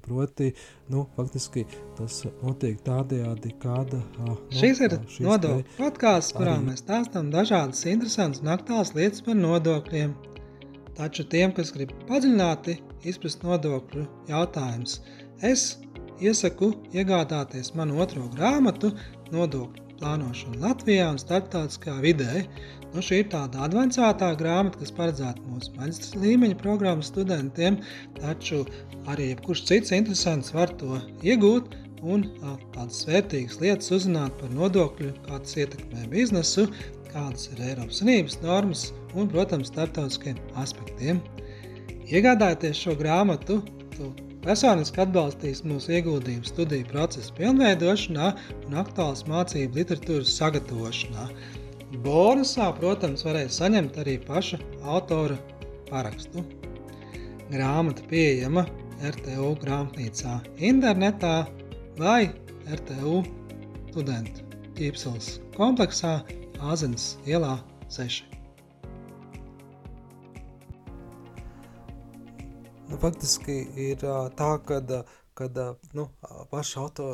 Proti, 0.05 0.51
nu, 0.93 1.05
faktiski 1.17 1.65
tas 1.97 2.21
notiek 2.41 2.79
tādējādi, 2.85 3.53
kāda. 3.61 3.99
Nu, 4.21 4.37
Šis 4.55 4.81
ir 4.87 4.97
nodokļu 5.25 5.77
podkāsts, 5.77 6.35
kurā 6.37 6.55
arī... 6.55 6.69
mēs 6.71 6.85
stāstām 6.85 7.29
dažādas 7.33 7.83
interesantas 7.91 8.43
un 8.45 8.53
aktuālas 8.55 8.95
lietas 8.97 9.25
par 9.27 9.37
nodokļiem. 9.41 10.15
Taču 10.97 11.27
tiem, 11.31 11.53
kas 11.57 11.75
grib 11.75 11.93
padziļināti 12.07 12.79
izprast 13.11 13.43
nodokļu 13.47 14.07
jautājumus, 14.31 14.99
es 15.43 15.69
iesaku 16.21 16.73
iegādāties 16.95 17.73
manu 17.75 18.01
otro 18.03 18.27
grāmatu 18.35 18.95
Nodokļu 19.31 19.90
plānošanu 20.01 20.61
Latvijā 20.63 21.07
un 21.13 21.19
starptautiskā 21.21 21.99
vidē. 22.03 22.43
Nu, 22.91 23.03
šī 23.05 23.21
ir 23.23 23.29
tāda 23.31 23.63
avansētā 23.67 24.33
grāmata, 24.39 24.81
kas 24.81 24.91
paredzēta 24.97 25.45
mūsu 25.47 25.71
maģistra 25.77 26.23
līmeņa 26.25 26.57
programmas 26.59 27.11
studentiem, 27.13 27.77
taču 28.17 28.65
arī 29.11 29.31
jebkurš 29.31 29.63
cits 29.69 29.95
interesants 29.95 30.51
var 30.57 30.73
to 30.81 30.99
iegūt 31.23 31.77
un 32.01 32.25
tādas 32.73 33.03
vērtīgas 33.07 33.59
lietas 33.61 33.93
uzzināt 33.95 34.33
par 34.41 34.51
nodokļu, 34.57 35.13
kā 35.27 35.37
tas 35.37 35.57
ietekmē 35.61 36.07
biznesu, 36.11 36.65
kādas 37.11 37.51
ir 37.51 37.61
Eiropas 37.69 38.01
Savienības 38.01 38.39
normas 38.41 38.87
un, 39.13 39.29
protams, 39.29 39.69
starptautiskiem 39.71 40.41
aspektiem. 40.59 41.21
Iegādājieties 42.11 42.81
šo 42.87 42.97
grāmatu, 42.99 43.61
Personiski 44.41 45.03
atbalstīs 45.03 45.59
mūsu 45.69 45.91
ieguldījumu 45.99 46.47
studiju 46.49 46.87
procesa 46.89 47.33
pilnveidošanā 47.37 48.31
un 48.65 48.77
aktuālas 48.81 49.21
mācību 49.29 49.77
literatūras 49.77 50.31
sagatavošanā. 50.39 51.27
Bonusā, 52.01 52.71
protams, 52.79 53.21
varēs 53.27 53.59
saņemt 53.61 53.99
arī 54.01 54.15
paša 54.25 54.57
autora 54.95 55.37
parakstu. 55.91 56.41
Grāmata 57.51 58.07
pieejama 58.09 58.65
RTU 59.11 59.53
grāmatnīcā 59.61 60.39
internetā 60.71 61.35
vai 62.01 62.31
RTU 62.79 63.21
studentu 63.91 64.49
ķīpsels 64.79 65.35
kompleksā 65.57 66.17
Āzenes 66.71 67.11
ielā 67.29 67.59
6. 67.93 68.30
Nu, 72.91 72.97
faktiski 72.99 73.53
ir 73.79 74.01
tā, 74.35 74.49
ka 74.67 74.81
nu, 75.95 76.03
paša 76.51 76.81
auto, 76.81 77.05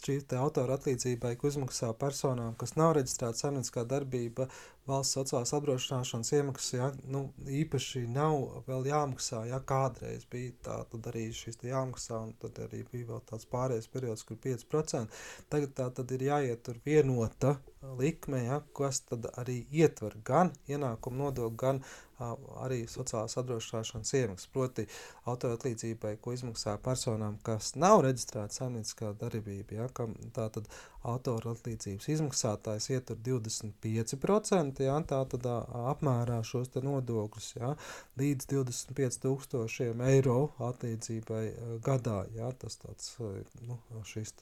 šī 0.00 0.14
autora 0.38 0.78
atlīdzībai, 0.78 1.34
ko 1.36 1.50
izmaksā 1.50 1.90
personām, 2.00 2.54
kas 2.56 2.72
nav 2.78 2.94
reģistrēta 2.96 3.42
saimnieciskā 3.42 3.84
darbība, 3.90 4.46
valsts 4.88 5.18
sociālās 5.18 5.52
apdrošināšanas 5.58 6.32
iemaksas, 6.38 6.72
ja, 6.78 6.88
nu, 7.12 7.26
īpaši 7.60 8.06
nav 8.14 8.62
vēl 8.68 8.88
jāmaksā, 8.88 9.42
ja 9.50 9.60
kādreiz 9.72 10.24
bija 10.32 10.54
tā, 10.70 10.78
tad 10.94 11.10
arī 11.12 11.26
šis 11.36 11.60
jāmaksā, 11.68 12.22
un 12.24 12.32
tad 12.40 12.62
arī 12.64 12.84
bija 12.88 13.10
vēl 13.10 13.24
tāds 13.28 13.48
pārējais 13.52 13.92
periods, 13.92 14.24
kur 14.24 14.40
5%. 14.48 15.20
Tagad 15.52 15.76
tā 15.76 15.90
tad 16.00 16.16
ir 16.16 16.28
jāiet 16.30 16.64
tur 16.64 16.80
vienota 16.86 17.58
likme, 17.98 18.42
ja, 18.44 18.60
kas 18.76 19.00
tad 19.06 19.28
arī 19.38 19.60
ietver 19.70 20.16
gan 20.24 20.52
ienākumu 20.68 21.24
nodokli, 21.24 21.56
gan 21.58 21.82
arī 22.18 22.82
sociālās 22.90 23.36
apdrošināšanas 23.38 24.12
iemaksas, 24.18 24.50
proti, 24.52 24.86
autora 25.28 25.54
atlīdzībai, 25.58 26.16
ko 26.22 26.34
izmaksā 26.34 26.74
personām, 26.82 27.38
kas 27.46 27.74
nav 27.78 28.02
reģistrēta 28.06 28.58
saimnieciskā 28.58 29.12
darbība. 29.20 29.76
Ja, 29.78 29.86
tā 30.34 30.48
tad 30.54 30.66
autora 31.06 31.52
atlīdzības 31.54 32.08
izmaksātājs 32.16 32.88
ietur 32.90 33.20
25%, 33.22 34.82
ja, 34.82 34.96
tā 35.06 35.20
tad 35.30 35.46
apmērā 35.46 36.40
šos 36.46 36.72
nodokļus 36.82 37.52
ja, 37.60 37.72
līdz 38.18 38.50
25,000 38.50 40.02
eiro 40.10 40.38
atlīdzībai 40.68 41.44
gadā. 41.86 42.18
Ja, 42.34 42.50
tas 42.50 42.80
tāds 42.82 43.14
nu, 43.62 43.78
šis 44.08 44.34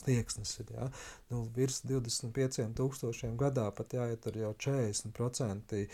slieksnis 0.00 0.56
ir. 0.64 0.74
Ja, 0.74 0.90
nu, 1.30 1.44
virs 1.54 1.84
25,000 2.80 3.36
gadā 3.40 3.66
pat 3.76 3.96
jāietur 3.98 4.38
jau 4.42 4.52
40% 4.66 5.84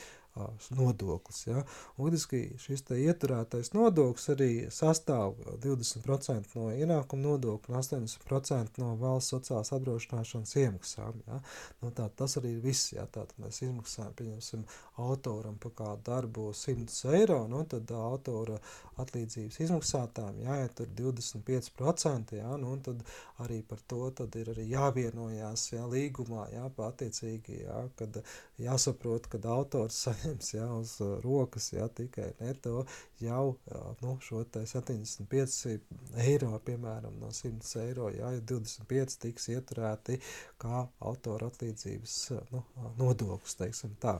nodoklis. 0.76 1.42
Ja? 1.48 1.62
Būtiski 1.98 2.42
šis 2.60 2.84
ieturētais 2.96 3.72
nodoklis 3.76 4.30
arī 4.34 4.50
sastāv 4.72 5.36
20% 5.64 6.56
no 6.58 6.68
ienākuma 6.74 7.24
nodokļa 7.30 7.74
un 7.74 7.80
80% 7.80 8.82
no 8.82 8.94
valsts 9.00 9.34
sociālās 9.34 9.72
apdrošināšanas 9.76 10.56
iemaksām. 10.62 11.22
Ja? 11.26 11.40
Nu, 11.82 11.92
tā, 11.96 12.08
tas 12.16 12.38
arī 12.40 12.56
ir 12.56 12.64
viss. 12.64 12.92
Ja? 12.96 13.06
Tātad 13.06 13.36
mēs 13.42 13.62
izmaksājam, 13.66 14.66
autoram 14.96 15.56
par 15.60 15.72
kādu 15.76 16.02
darbu 16.06 16.50
100 16.56 17.14
eiro, 17.16 17.42
nu, 17.50 17.62
tad 17.68 17.90
autora 17.92 18.56
atlīdzības 19.00 19.58
izmaksātājiem 19.66 20.42
jāiet 20.46 20.74
tur 20.78 20.88
25%, 21.00 22.36
jā, 22.38 22.52
nu, 22.60 22.76
tad 22.84 23.02
arī 23.44 23.60
par 23.68 23.82
to 23.90 24.08
ir 24.40 24.50
arī 24.54 24.66
jāvienojās 24.70 25.66
jā, 25.74 25.84
līgumā, 25.92 26.46
jā, 26.54 26.64
pa 26.76 26.90
attiecīgi, 26.92 27.60
jā, 27.66 27.82
kad 27.98 28.20
jāsaprot, 28.62 29.28
kad 29.32 29.48
autors 29.52 30.00
saņems 30.26 30.48
jā, 30.54 30.66
uz 30.74 30.92
rokas 31.22 31.70
jā, 31.72 31.86
tikai 31.94 32.32
neto 32.40 32.84
jau 33.22 33.56
nu, 34.02 34.16
šo 34.22 34.42
75 34.50 35.78
eiro, 36.26 36.50
piemēram, 36.66 37.18
no 37.20 37.30
100 37.30 37.84
eiro, 37.84 38.10
jā, 38.10 38.32
ja 38.34 38.42
25 38.52 39.18
tiks 39.22 39.48
ieturēti 39.54 40.18
kā 40.58 40.86
autora 41.00 41.50
atlīdzības 41.52 42.16
nu, 42.52 42.64
nodoklis, 42.98 43.58
teiksim 43.60 43.94
tā. 44.02 44.18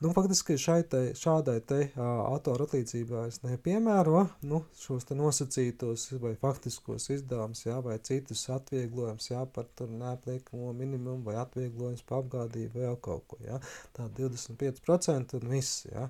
Nu, 0.00 0.12
faktiski 0.14 0.54
šai 0.62 0.82
te, 0.86 0.98
šādai 1.18 1.56
te 1.66 1.76
uh, 1.88 2.02
autora 2.28 2.68
atlīdzībai 2.68 3.24
es 3.32 3.40
nepiemēro 3.42 4.20
nu, 4.46 4.60
šos 4.78 5.08
nosacītos 5.10 6.04
vai 6.22 6.36
faktiskos 6.38 7.08
izdevumus, 7.16 7.64
vai 7.82 7.96
citus 8.06 8.44
atvieglojumus, 8.54 9.26
par 9.56 9.66
neapliekamo 9.90 10.70
minimumu 10.78 11.26
vai 11.26 11.34
atvieglojumus 11.42 12.06
pa 12.06 12.20
apgādību 12.22 12.84
vai 12.84 12.92
kaut 13.08 13.26
ko, 13.26 13.40
jā. 13.42 13.58
Tā 13.98 14.06
25% 14.20 15.34
un 15.40 15.50
viss, 15.56 15.88
jā. 15.90 16.06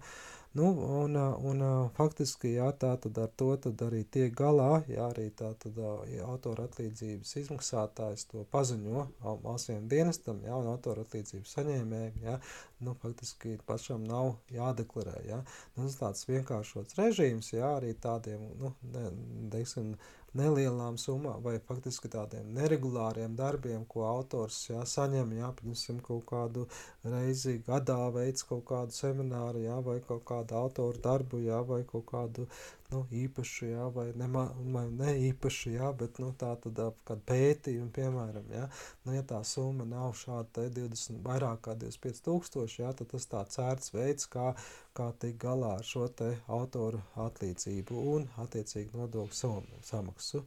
Nu, 0.56 0.68
un, 1.02 1.16
un 1.44 1.60
faktiski 1.96 2.54
jā, 2.54 2.70
tā 2.80 2.94
tad 3.02 3.18
ar 3.20 3.28
to 3.36 3.50
tad 3.60 3.82
arī 3.84 4.00
tiek 4.16 4.32
galā, 4.36 4.80
jā, 4.88 5.04
arī 5.12 5.26
tā 5.36 5.50
tad 5.60 5.76
ja 6.08 6.24
autora 6.24 6.64
atlīdzības 6.64 7.34
izmaksātājs 7.42 8.24
to 8.30 8.46
paziņo 8.54 9.04
valstsiem 9.44 9.84
dienestam, 9.92 10.40
jā, 10.48 10.56
un 10.56 10.70
autora 10.72 11.04
atlīdzības 11.04 11.52
saņēmējiem, 11.58 12.16
jā, 12.24 12.38
nu, 12.86 12.96
faktiski 13.02 13.58
pašam 13.68 14.08
nav 14.08 14.38
jādeklarē, 14.54 15.18
jā. 15.28 15.42
Nu, 15.76 15.84
tas 15.84 16.00
tāds 16.00 16.24
vienkāršots 16.30 16.96
režīms, 16.96 17.52
jā, 17.52 17.74
arī 17.76 17.92
tādiem, 18.08 18.48
nu, 18.62 18.72
ne, 18.94 19.04
teiksim, 19.52 19.92
nelielām 20.36 20.98
summām 21.00 21.42
vai 21.44 21.56
faktiski 21.68 22.10
tādiem 22.12 22.50
neregulāriem 22.56 23.36
darbiem, 23.38 23.84
ko 23.88 24.04
autors 24.08 24.58
jā, 24.68 24.82
saņem, 24.84 25.32
jā, 25.38 25.50
piemēram, 25.60 26.00
kaut 26.08 26.26
kādu 26.28 26.66
reizi 27.04 27.58
gadā 27.66 27.98
veids 28.14 28.44
kaut 28.48 28.66
kādu 28.68 28.96
semināru, 28.96 29.64
jā, 29.64 29.78
vai 29.84 29.98
kaut 30.08 30.24
kādu 30.28 30.58
autoru 30.60 31.00
darbu, 31.04 31.40
jā, 31.46 31.62
vai 31.72 31.82
kaut 31.88 32.06
kādu 32.12 32.48
nu, 32.92 33.02
īpašu, 33.22 33.66
jā, 33.68 33.86
vai 33.92 34.06
ne, 34.16 34.26
vai 34.74 34.84
ne 34.90 35.12
īpašu, 35.28 35.72
jā, 35.74 35.90
bet 36.00 36.20
nu, 36.22 36.30
tā 36.40 36.54
tad 36.62 36.80
kāda 37.08 37.24
pētījuma, 37.28 37.90
piemēram, 37.98 38.48
jā, 38.54 38.64
nu, 39.04 39.14
ja 39.16 39.24
tā 39.32 39.40
summa 39.44 39.86
nav 39.88 40.14
šāda 40.18 40.68
20, 40.78 41.20
vairāk 41.26 41.62
kā 41.66 41.76
25 41.82 42.24
tūkstoši, 42.28 42.82
jā, 42.82 42.92
tad 43.00 43.12
tas 43.12 43.28
tāds 43.34 43.60
ērts 43.64 43.94
veids, 43.94 44.28
kā, 44.32 44.52
kā 44.96 45.10
tikt 45.20 45.40
galā 45.44 45.74
ar 45.78 45.88
šo 45.88 46.08
te 46.20 46.32
autoru 46.58 47.02
atlīdzību 47.28 48.04
un 48.14 48.28
attiecīgi 48.44 48.96
nodokļu 48.96 49.56
samaksu. 49.92 50.44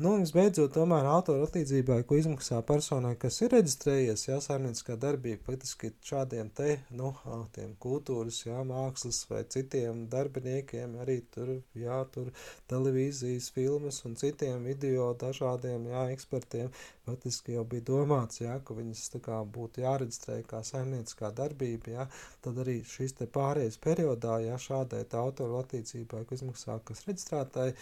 Nu, 0.00 0.14
un 0.16 0.22
visbeidzot, 0.24 0.70
tomēr 0.72 1.04
autora 1.04 1.44
atlīdzībai, 1.44 1.98
ko 2.08 2.16
izmaksā 2.16 2.62
personai, 2.64 3.10
kas 3.20 3.36
ir 3.44 3.50
reģistrējies, 3.52 4.22
jā, 4.30 4.38
saimnieciskā 4.40 4.94
darbība, 5.02 5.42
faktiski 5.44 5.90
šādiem 6.08 6.48
te, 6.56 6.78
nu, 6.96 7.10
tiem 7.52 7.74
kultūras, 7.84 8.38
jā, 8.46 8.62
mākslas 8.64 9.18
vai 9.28 9.42
citiem 9.52 10.06
darbiniekiem, 10.14 10.94
arī 11.04 11.18
tur, 11.34 11.52
jā, 11.76 11.98
tur 12.14 12.30
televīzijas 12.72 13.50
filmas 13.52 14.00
un 14.08 14.16
citiem 14.22 14.64
video 14.70 15.10
dažādiem, 15.20 15.90
jā, 15.92 16.06
ekspertiem, 16.14 16.72
faktiski 17.04 17.58
jau 17.58 17.66
bija 17.68 17.90
domāts, 17.92 18.40
jā, 18.40 18.56
ka 18.64 18.78
viņas 18.80 19.04
tā 19.18 19.20
kā 19.28 19.42
būtu 19.58 19.84
jāreģistrē 19.84 20.40
kā 20.48 20.62
saimnieciskā 20.64 21.34
darbība, 21.42 21.98
jā, 21.98 22.08
tad 22.46 22.64
arī 22.64 22.78
šis 22.88 23.18
te 23.20 23.28
pārējais 23.28 23.76
periodā, 23.84 24.40
jā, 24.48 24.56
šādai 24.64 25.04
autora 25.26 25.60
atlīdzībai, 25.60 26.24
ko 26.24 26.40
izmaksā, 26.40 26.80
kas 26.88 27.04
reģistrētāji, 27.10 27.76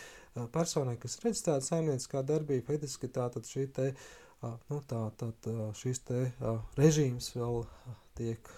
personai, 0.55 0.97
kas 1.01 1.19
ir 1.19 1.29
reģistrēta 1.29 1.67
saimnieciskā 1.67 2.23
darbība, 2.27 2.67
faktiski 2.73 3.11
tātad 3.15 3.49
šī 3.49 3.67
te, 3.75 3.89
nu, 4.43 4.83
tā, 4.91 5.01
tad 5.21 5.49
šis 5.79 6.05
te 6.09 6.21
režīms 6.79 7.33
vēl 7.37 7.63
tiek 8.19 8.51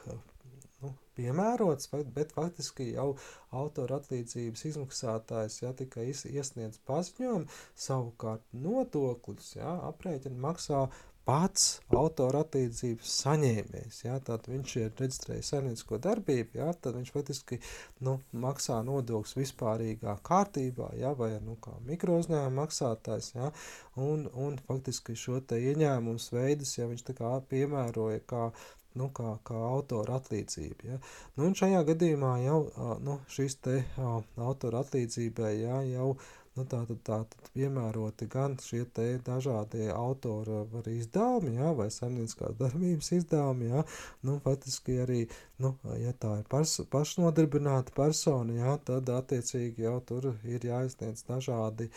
nu, 0.80 0.92
piemērots, 1.18 1.90
bet 2.14 2.34
faktiski 2.36 2.90
jau 2.94 3.12
autora 3.56 4.00
atlīdzības 4.00 4.64
izmaksātājs 4.72 5.60
ja, 5.62 5.72
tikai 5.76 6.08
iesniedz 6.10 6.80
paziņojumu, 6.88 7.48
savukārt 7.86 8.44
nodokļus 8.56 9.54
ja, 9.58 9.76
aprēķina 9.90 10.40
maksā 10.46 10.86
pats 11.28 11.66
autora 11.94 12.42
atlīdzības 12.44 13.12
saņēmējs. 13.24 14.00
Ja, 14.06 14.16
tad 14.24 14.48
viņš 14.50 14.74
ir 14.80 14.90
reģistrējis 14.98 15.52
saimniecisko 15.52 16.00
darbību, 16.02 16.58
ja, 16.60 16.70
tad 16.72 16.98
viņš 16.98 17.12
faktiski 17.14 17.60
nu, 18.06 18.18
maksā 18.32 18.80
nodokļus 18.86 19.36
vispārīgā 19.38 20.16
kārtībā, 20.26 20.90
ja, 21.00 21.12
vai 21.18 21.32
nu, 21.44 21.56
kā 21.62 21.76
mikrouzņēmuma 21.86 22.64
maksātājs. 22.64 23.32
Ja, 23.36 23.52
un, 24.00 24.26
un 24.34 24.58
faktiski 24.66 25.16
šo 25.18 25.40
ieņēmumus 25.40 26.32
veidus, 26.34 26.76
ja 26.78 26.90
viņš 26.90 27.08
piemēroja 27.50 28.20
kā 28.28 28.50
nu, 28.98 29.08
kā, 29.14 29.36
kā 29.46 29.58
autora 29.70 30.18
atlīdzība. 30.18 30.88
Ja. 30.88 30.98
Nu, 31.38 31.50
šajā 31.56 31.82
gadījumā 31.92 32.32
jau 32.44 32.60
nu, 33.04 33.20
šis 33.30 33.58
te 33.64 33.76
autora 34.00 34.82
atlīdzībai 34.84 35.52
ja, 35.60 35.80
jau 35.86 36.14
Nu, 36.60 36.66
tātad, 36.68 36.98
tātad 37.08 37.46
piemēroti 37.54 38.26
gan 38.28 38.54
šie 38.60 38.82
dažādie 39.24 39.86
autora 39.94 40.58
izdevumi, 40.92 41.54
jā, 41.56 41.70
vai 41.78 41.86
saimnieciskās 41.94 42.58
darbības 42.58 43.08
izdevumi, 43.16 43.70
jā, 43.70 43.84
nu, 44.28 44.34
faktiski 44.44 44.98
arī, 45.06 45.22
nu, 45.64 45.70
ja 46.02 46.12
tā 46.24 46.34
ir 46.42 46.50
pers 46.52 46.74
pašnodarbināta 46.92 47.96
persona, 47.96 48.58
jā, 48.58 48.76
tad 48.90 49.08
attiecīgi 49.16 49.86
jau 49.86 49.96
tur 50.10 50.34
ir 50.44 50.68
jāizsniedz 50.68 51.24
dažādi 51.30 51.88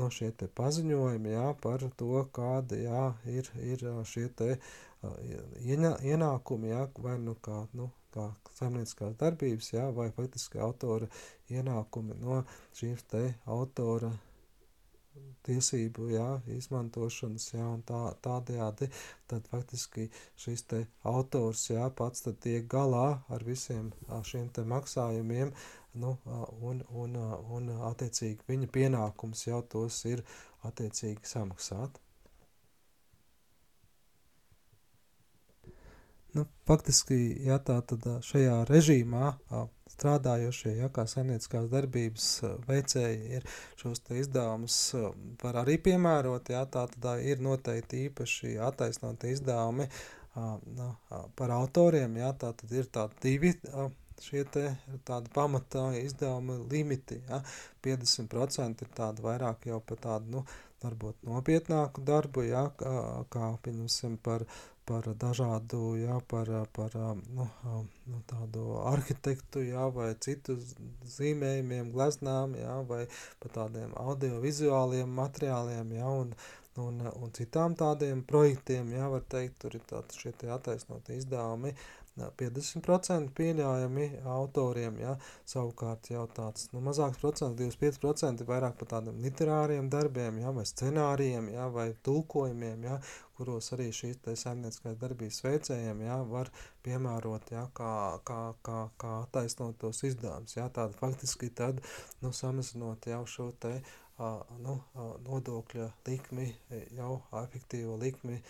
no 0.00 0.08
šie 0.16 0.32
te 0.32 0.48
paziņojumi, 0.48 1.36
jā, 1.36 1.46
par 1.60 1.84
to, 2.00 2.24
kāda, 2.40 2.80
jā, 2.80 3.04
ir, 3.36 3.52
ir 3.60 3.84
šie 4.08 4.30
te 4.40 4.54
ienākumi, 5.60 6.72
jā, 6.72 6.86
vai 7.04 7.20
nu 7.20 7.36
kā, 7.44 7.66
nu, 7.76 7.92
kā 8.14 8.26
saimnieciskās 8.58 9.14
darbības, 9.20 9.74
jā, 9.74 9.86
vai 9.96 10.10
faktiski 10.16 10.60
autora 10.62 11.08
ienākumi 11.50 12.18
no 12.22 12.42
šīs 12.76 13.06
te 13.12 13.22
autora 13.46 14.12
tiesību 15.46 16.08
jā, 16.12 16.26
izmantošanas, 16.54 17.46
jā, 17.54 17.64
un 17.76 17.82
tā, 17.88 18.00
tādējādi 18.24 18.88
tad 19.30 19.48
faktiski 19.52 20.06
šis 20.42 20.64
te 20.70 20.80
autors 21.12 21.64
jā, 21.70 21.86
pats 22.00 22.26
tad 22.26 22.38
tiek 22.44 22.68
galā 22.74 23.06
ar 23.34 23.46
visiem 23.46 23.90
šiem 24.30 24.50
te 24.56 24.64
maksājumiem, 24.74 25.54
nu, 26.02 26.14
un, 26.70 26.84
un, 27.04 27.16
un 27.56 27.72
attiecīgi 27.90 28.46
viņa 28.52 28.70
pienākums 28.76 29.46
jau 29.48 29.62
tos 29.74 30.04
ir 30.12 30.24
attiecīgi 30.68 31.34
samaksāt. 31.34 31.98
Nu, 36.36 36.44
faktiski, 36.68 37.16
ja 37.42 37.58
tā 37.58 37.80
tad 37.82 38.04
šajā 38.22 38.60
režīmā 38.68 39.32
strādājošie, 39.90 40.76
ja 40.78 40.88
kā 40.94 41.04
saimnieciskās 41.10 41.66
darbības 41.72 42.28
veicēji 42.68 43.38
ir 43.38 43.48
šos 43.80 44.04
izdevumus 44.14 44.76
var 45.42 45.60
arī 45.64 45.80
piemērot, 45.82 46.52
ja 46.54 46.62
tā 46.70 46.86
tad 46.94 47.24
ir 47.26 47.42
noteikti 47.42 48.04
īpaši 48.06 48.54
attaisnoti 48.62 49.34
izdevumi 49.34 49.88
nu, 50.76 50.92
par 51.36 51.56
autoriem, 51.56 52.20
ja 52.22 52.30
tā 52.32 52.52
tad 52.54 52.78
ir 52.78 52.86
tādi 52.94 53.26
divi 53.26 53.54
šie 54.20 54.44
te 54.52 54.64
tādi 55.08 55.32
pamatā 55.34 55.90
izdevuma 56.00 56.58
limiti, 56.70 57.20
ja. 57.28 57.40
50% 57.84 58.84
ir 58.84 58.90
tāda 58.96 59.24
vairāk 59.24 59.70
jau 59.70 59.80
par 59.86 60.00
tādu, 60.04 60.34
nu, 60.34 60.42
varbūt 60.84 61.24
nopietnāku 61.28 62.04
darbu, 62.04 62.44
ja, 62.48 62.66
kā, 62.76 62.92
kā 63.32 63.50
pieņemsim 63.64 64.18
par 64.24 64.44
par 64.88 65.06
dažādu, 65.22 65.80
jā, 66.00 66.16
par, 66.30 66.48
par 66.76 66.94
nu, 67.36 67.46
nu, 67.64 68.20
tādu 68.30 68.64
arhitektu, 68.90 69.62
jā, 69.68 69.86
vai 69.94 70.12
citu 70.26 70.56
zīmējumiem, 71.16 71.92
gleznām, 71.94 72.56
jā, 72.58 72.80
vai 72.88 73.04
par 73.42 73.54
tādiem 73.58 73.92
audiovizuāliem 74.00 75.12
materiāliem, 75.20 75.94
jā, 76.00 76.14
un, 76.24 76.34
un, 76.80 77.00
un 77.20 77.32
citām 77.36 77.76
tādiem 77.78 78.24
projektiem, 78.26 78.92
jā, 78.96 79.08
var 79.12 79.24
teikt, 79.32 79.58
tur 79.62 79.76
ir 79.78 79.84
tādi 79.88 80.18
šie 80.18 80.32
tie 80.40 80.50
attaisnoti 80.54 81.18
izdevumi, 81.20 81.74
50% 82.18 83.30
pieļaujami 83.36 84.06
autoriem, 84.28 84.98
ja, 85.00 85.14
savukārt 85.48 86.10
jau 86.10 86.26
tāds 86.34 86.68
nu, 86.74 86.82
mazāks 86.84 87.20
procents, 87.22 87.56
25% 87.60 88.44
vairāk 88.48 88.76
par 88.80 88.90
tādiem 88.96 89.20
literāriem 89.24 89.88
darbiem, 89.92 90.40
ja, 90.42 90.52
vai 90.56 90.66
scenārijiem, 90.68 91.48
ja, 91.54 91.68
vai 91.72 91.90
tulkojumiem, 92.06 92.84
ja, 92.88 92.98
kuros 93.38 93.72
arī 93.76 93.88
šīs 93.96 94.20
saimnieciskās 94.42 94.98
darbības 95.00 95.40
veicējiem 95.46 96.04
ja, 96.04 96.18
var 96.28 96.50
piemērot, 96.84 97.54
ja, 97.54 97.64
kā, 97.74 97.94
kā, 98.26 98.42
kā, 98.66 98.82
kā 99.00 99.16
attaisnot 99.22 99.78
tos 99.80 100.02
izdevumus. 100.04 100.58
Ja, 100.58 100.68
tāda 100.68 100.96
faktiski 100.98 101.48
tad, 101.48 101.80
nu, 102.20 102.34
samazinot 102.36 103.08
jau 103.08 103.24
šo 103.30 103.50
te, 103.62 103.78
uh, 103.80 103.98
nu, 104.64 104.76
nodokļa 105.26 105.88
likmi, 106.08 106.50
jau 106.96 107.14
efektīvo 107.42 107.96
likmi 108.00 108.40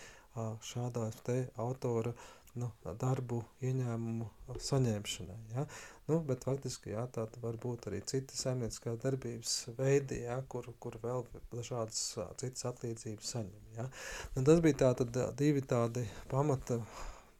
šādās 0.67 1.17
te 1.25 1.37
autora 1.59 2.13
nu, 2.59 2.67
darbu 2.99 3.39
ieņēmumu 3.63 4.27
saņemšanai. 4.59 5.37
Ja? 5.53 5.65
Nu, 6.09 6.19
bet 6.27 6.43
faktiski 6.47 6.91
jā, 6.91 7.05
tā 7.15 7.23
var 7.43 7.55
būt 7.61 7.87
arī 7.87 8.01
citi 8.07 8.35
saimnieciskā 8.35 8.97
darbības 8.99 9.53
veidi, 9.77 10.23
ja, 10.25 10.41
kur, 10.51 10.67
kur 10.83 10.97
vēl 11.03 11.23
dažādas 11.53 12.01
citas 12.41 12.67
atlīdzības 12.73 13.31
saņem. 13.35 13.71
Ja. 13.77 13.87
Nu, 14.35 14.43
tas 14.47 14.59
bija 14.65 14.81
tā, 14.83 14.91
tad, 15.03 15.21
divi 15.39 15.63
tādi 15.63 16.03
pamata 16.31 16.81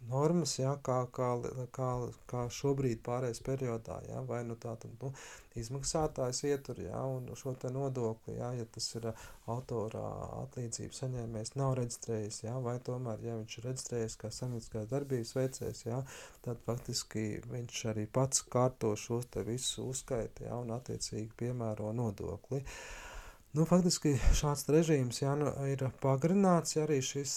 normas, 0.09 0.55
ja, 0.59 0.73
kā, 0.83 1.03
kā, 1.13 1.29
kā, 1.75 1.89
kā 2.29 2.45
šobrīd 2.51 3.01
pārējais 3.05 3.41
periodā, 3.45 3.99
ja, 4.09 4.21
vai 4.27 4.41
nu 4.47 4.55
tā 4.59 4.73
tad, 4.81 4.93
nu, 5.01 5.11
izmaksātājs 5.59 6.41
ietur, 6.47 6.79
ja, 6.85 7.01
un 7.05 7.27
šo 7.37 7.53
te 7.59 7.69
nodokli, 7.73 8.37
ja, 8.39 8.51
ja 8.55 8.65
tas 8.71 8.87
ir 8.95 9.09
autorā 9.51 10.05
atlīdzības 10.41 11.03
saņēmējs 11.03 11.53
nav 11.59 11.75
reģistrējis, 11.81 12.41
ja, 12.47 12.55
vai 12.63 12.77
tomēr, 12.87 13.21
ja 13.27 13.37
viņš 13.41 13.59
ir 13.59 13.69
reģistrējis 13.69 14.17
kā 14.23 14.31
saimnieciskās 14.33 14.89
darbības 14.93 15.35
veicējs, 15.37 15.85
ja, 15.89 16.01
tad 16.47 16.63
faktiski 16.65 17.27
viņš 17.51 17.85
arī 17.93 18.07
pats 18.07 18.45
kārto 18.51 18.95
šos 18.95 19.29
te 19.35 19.45
visu 19.47 19.89
uzskaiti, 19.91 20.47
ja, 20.49 20.57
un 20.61 20.73
attiecīgi 20.79 21.33
piemēro 21.43 21.93
nodokli. 21.97 22.63
Uh, 22.63 23.00
Nu, 23.51 23.65
faktiski 23.67 24.13
šāds 24.39 24.61
režīms 24.71 25.17
jā, 25.19 25.33
nu, 25.35 25.49
ir 25.67 25.81
pagarināts, 25.99 26.77
ja 26.77 26.85
arī 26.85 27.01
šis 27.03 27.33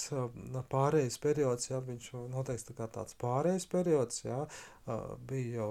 pārējais 0.70 1.16
periods, 1.18 1.66
ja 1.72 1.80
viņš 1.82 2.12
noteikti 2.30 2.76
tā 2.78 2.86
tāds 2.94 3.16
pārējais 3.18 3.66
periods, 3.72 4.20
jā, 4.22 4.36
bija 5.26 5.56
jau, 5.56 5.66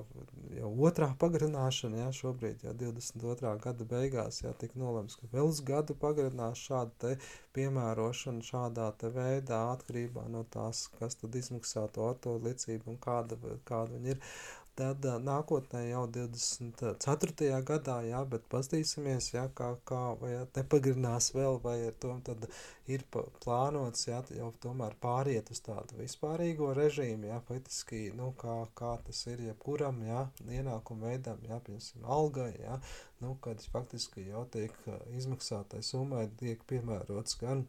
jau 0.58 0.72
otrā 0.90 1.08
pagarināšana, 1.22 2.02
jā, 2.02 2.10
šobrīd 2.18 2.66
jau 2.68 2.74
22. 2.82 3.54
gada 3.64 3.88
beigās, 3.88 4.42
jā, 4.44 4.52
tika 4.60 4.82
nolemts, 4.82 5.16
ka 5.22 5.32
vēl 5.32 5.48
uz 5.48 5.62
gadu 5.64 5.96
pagarinās 6.02 6.66
šādu 6.68 7.00
te 7.06 7.14
piemērošanu 7.56 8.44
šādā 8.44 8.90
veidā 9.16 9.62
atkarībā 9.78 10.26
no 10.34 10.44
tās, 10.52 10.90
kas 11.00 11.16
tad 11.24 11.40
izmaksā 11.40 11.86
to 11.96 12.10
autolicību 12.10 12.92
un 12.92 13.00
kāda, 13.08 13.40
kāda 13.64 13.96
viņa 13.96 14.18
ir. 14.18 14.36
Tad 14.74 15.06
nākotnē 15.22 15.84
jau 15.86 16.08
24. 16.10 17.50
gadā, 17.68 17.98
jā, 18.08 18.22
bet 18.26 18.48
pastīsimies, 18.50 19.28
jā, 19.36 19.44
kā, 19.60 19.68
kā 19.86 20.00
vai 20.18 20.32
nepagrinās 20.56 21.28
vēl, 21.36 21.60
vai 21.62 21.76
ar 21.92 21.94
to 22.02 22.16
tad 22.26 22.48
ir 22.90 23.04
plānots, 23.14 24.08
jā, 24.08 24.24
jau 24.34 24.50
tomēr 24.66 24.96
pāriet 25.04 25.52
uz 25.54 25.62
tādu 25.68 26.00
vispārīgo 26.00 26.72
režīmu, 26.80 27.30
jā, 27.30 27.38
faktiski, 27.52 28.02
nu, 28.18 28.32
kā, 28.42 28.58
kā 28.80 28.96
tas 29.06 29.22
ir 29.30 29.46
jebkuram, 29.46 30.02
jā, 30.10 30.26
ienākumu 30.58 31.06
veidam, 31.06 31.46
jā, 31.46 31.62
piemēram, 31.70 32.10
algai, 32.18 32.50
jā, 32.58 32.82
nu, 33.22 33.38
kad 33.46 33.62
faktiski 33.76 34.26
jau 34.32 34.48
tiek 34.58 34.74
izmaksātai 35.14 35.86
summai 35.86 36.26
tiek 36.42 36.66
piemērots 36.74 37.38
gan 37.46 37.68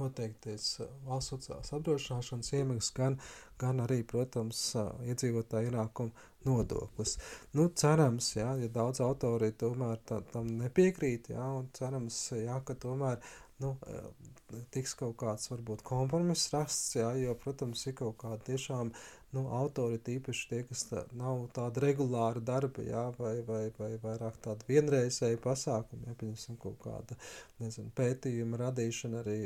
noteikties 0.00 0.70
valsts 1.06 1.34
sociālās 1.34 1.74
apdrošināšanas 1.76 2.54
iemaksas, 2.58 2.94
gan 2.96 3.18
gan 3.58 3.82
arī, 3.82 4.02
protams, 4.06 4.60
iedzīvotāju 5.08 5.72
ienākumu 5.72 6.26
nodoklis. 6.46 7.16
Nu, 7.58 7.68
cerams, 7.82 8.30
jā, 8.38 8.52
ja 8.62 8.70
daudz 8.72 9.02
autori 9.04 9.50
tomēr 9.58 10.00
tā, 10.08 10.20
tam 10.32 10.50
nepiekrīt, 10.60 11.32
jā, 11.34 11.50
un 11.60 11.68
cerams, 11.76 12.20
jā, 12.38 12.60
ka 12.66 12.78
tomēr 12.78 13.18
nu, 13.62 13.74
tiks 14.74 14.94
kaut 14.98 15.16
kāds 15.20 15.50
varbūt 15.50 15.82
kompromiss 15.86 16.52
rasts, 16.54 16.94
jā, 17.00 17.10
jo, 17.24 17.34
protams, 17.42 17.82
ir 17.90 17.96
kaut 17.98 18.16
kāda 18.22 18.38
tiešām 18.52 18.92
nu, 19.36 19.44
autori, 19.52 19.98
tīpaši 20.00 20.46
tie, 20.48 20.60
kas 20.68 20.86
tā, 20.88 21.02
nav 21.18 21.42
tāda 21.56 21.82
regulāra 21.84 22.40
darba, 22.40 22.84
jā, 22.84 23.04
vai, 23.18 23.34
vai, 23.44 23.62
vai 23.76 23.90
vairāk 24.00 24.38
tāda 24.44 24.64
vienreizēja 24.68 25.40
pasākuma, 25.44 26.08
ja, 26.08 26.16
piemēram, 26.16 26.56
kaut 26.62 26.78
kāda, 26.84 27.18
nezinu, 27.60 27.92
pētījuma 27.98 28.60
radīšana 28.62 29.20
arī, 29.20 29.38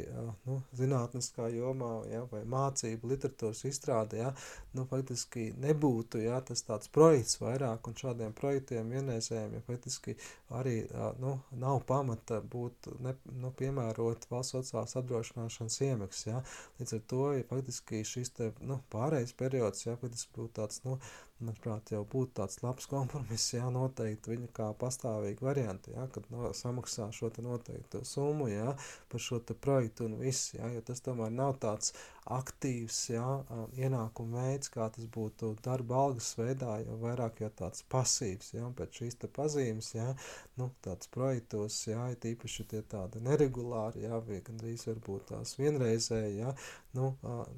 nu, 0.47 0.61
zinātniskā 0.79 1.49
jomā, 1.57 1.91
jā, 2.13 2.23
vai 2.31 2.45
mācība, 2.55 3.11
literatūras 3.11 3.65
izstrāde, 3.67 4.21
jā, 4.23 4.31
nu, 4.79 4.87
faktiski 4.91 5.49
nebūtu, 5.63 6.23
jā, 6.29 6.39
tas 6.47 6.63
tāds 6.69 6.93
projekts 6.95 7.41
vairāk, 7.43 7.91
un 7.91 7.99
šādiem 7.99 8.37
projektiem 8.39 8.95
vienreizējiem, 8.95 9.59
ja 9.59 9.65
faktiski 9.67 10.15
arī, 10.55 10.77
nu, 11.23 11.35
nav 11.59 11.83
pamata 11.89 12.39
būt, 12.55 12.93
ne, 13.03 13.17
nu, 13.43 13.51
piemērot 13.59 14.31
valsts 14.31 14.55
sociālās 14.55 14.95
apdrošināšanas 15.01 15.81
iemaksas, 15.89 16.55
līdz 16.79 16.97
ar 16.99 17.05
to, 17.11 17.23
ja 17.35 17.51
faktiski 17.51 18.05
šis 18.07 18.35
te, 18.37 18.53
nu, 18.63 18.79
pārējais 18.93 19.35
periods 19.39 19.72
periods, 19.73 19.87
ja, 19.87 19.97
kad 19.97 20.13
tas 20.13 20.27
būtu 20.35 20.53
tāds, 20.59 20.83
nu, 20.85 20.99
manuprāt, 21.43 21.93
jau 21.95 22.03
būtu 22.09 22.37
tāds 22.39 22.61
labs 22.63 22.87
kompromiss, 22.91 23.53
jā, 23.55 23.67
noteikti 23.75 24.33
viņa 24.33 24.49
kā 24.57 24.69
pastāvīga 24.79 25.45
varianta, 25.45 25.93
jā, 25.95 26.07
kad 26.15 26.27
no, 26.33 26.53
samaksā 26.57 27.11
šo 27.15 27.31
te 27.35 27.45
noteiktu 27.45 28.05
summu, 28.07 28.49
jā, 28.53 28.73
par 29.13 29.23
šo 29.23 29.41
projektu 29.53 30.07
un 30.09 30.19
viss, 30.21 30.55
jā, 30.55 30.71
jo 30.77 30.83
tas 30.87 31.03
tomēr 31.05 31.33
nav 31.35 31.57
tāds 31.63 31.93
aktīvs, 32.31 32.99
jā, 33.11 33.27
ienākuma 33.75 34.45
veids, 34.47 34.71
kā 34.71 34.87
tas 34.95 35.09
būtu 35.11 35.57
darba 35.65 35.99
algas 36.05 36.31
veidā, 36.39 36.77
jo 36.87 36.97
vairāk 37.03 37.43
jau 37.43 37.51
tāds 37.59 37.83
pasīvs, 37.91 38.53
un 38.63 38.77
pēc 38.79 39.01
šīs 39.01 39.19
pazīmes, 39.35 39.91
jā, 39.97 40.13
nu, 40.61 40.71
tāds 40.87 41.11
projektos, 41.11 41.81
ir 41.91 41.99
tīpaši 42.23 42.69
tie 42.71 42.83
tādi 42.87 43.23
neregulāri, 43.27 44.07
vai 44.07 44.39
gandrīz 44.47 44.87
varbūt 44.87 45.33
tās 45.33 45.57
vienreizēji, 45.59 46.39
jā, 46.45 46.55
nu, 46.95 47.11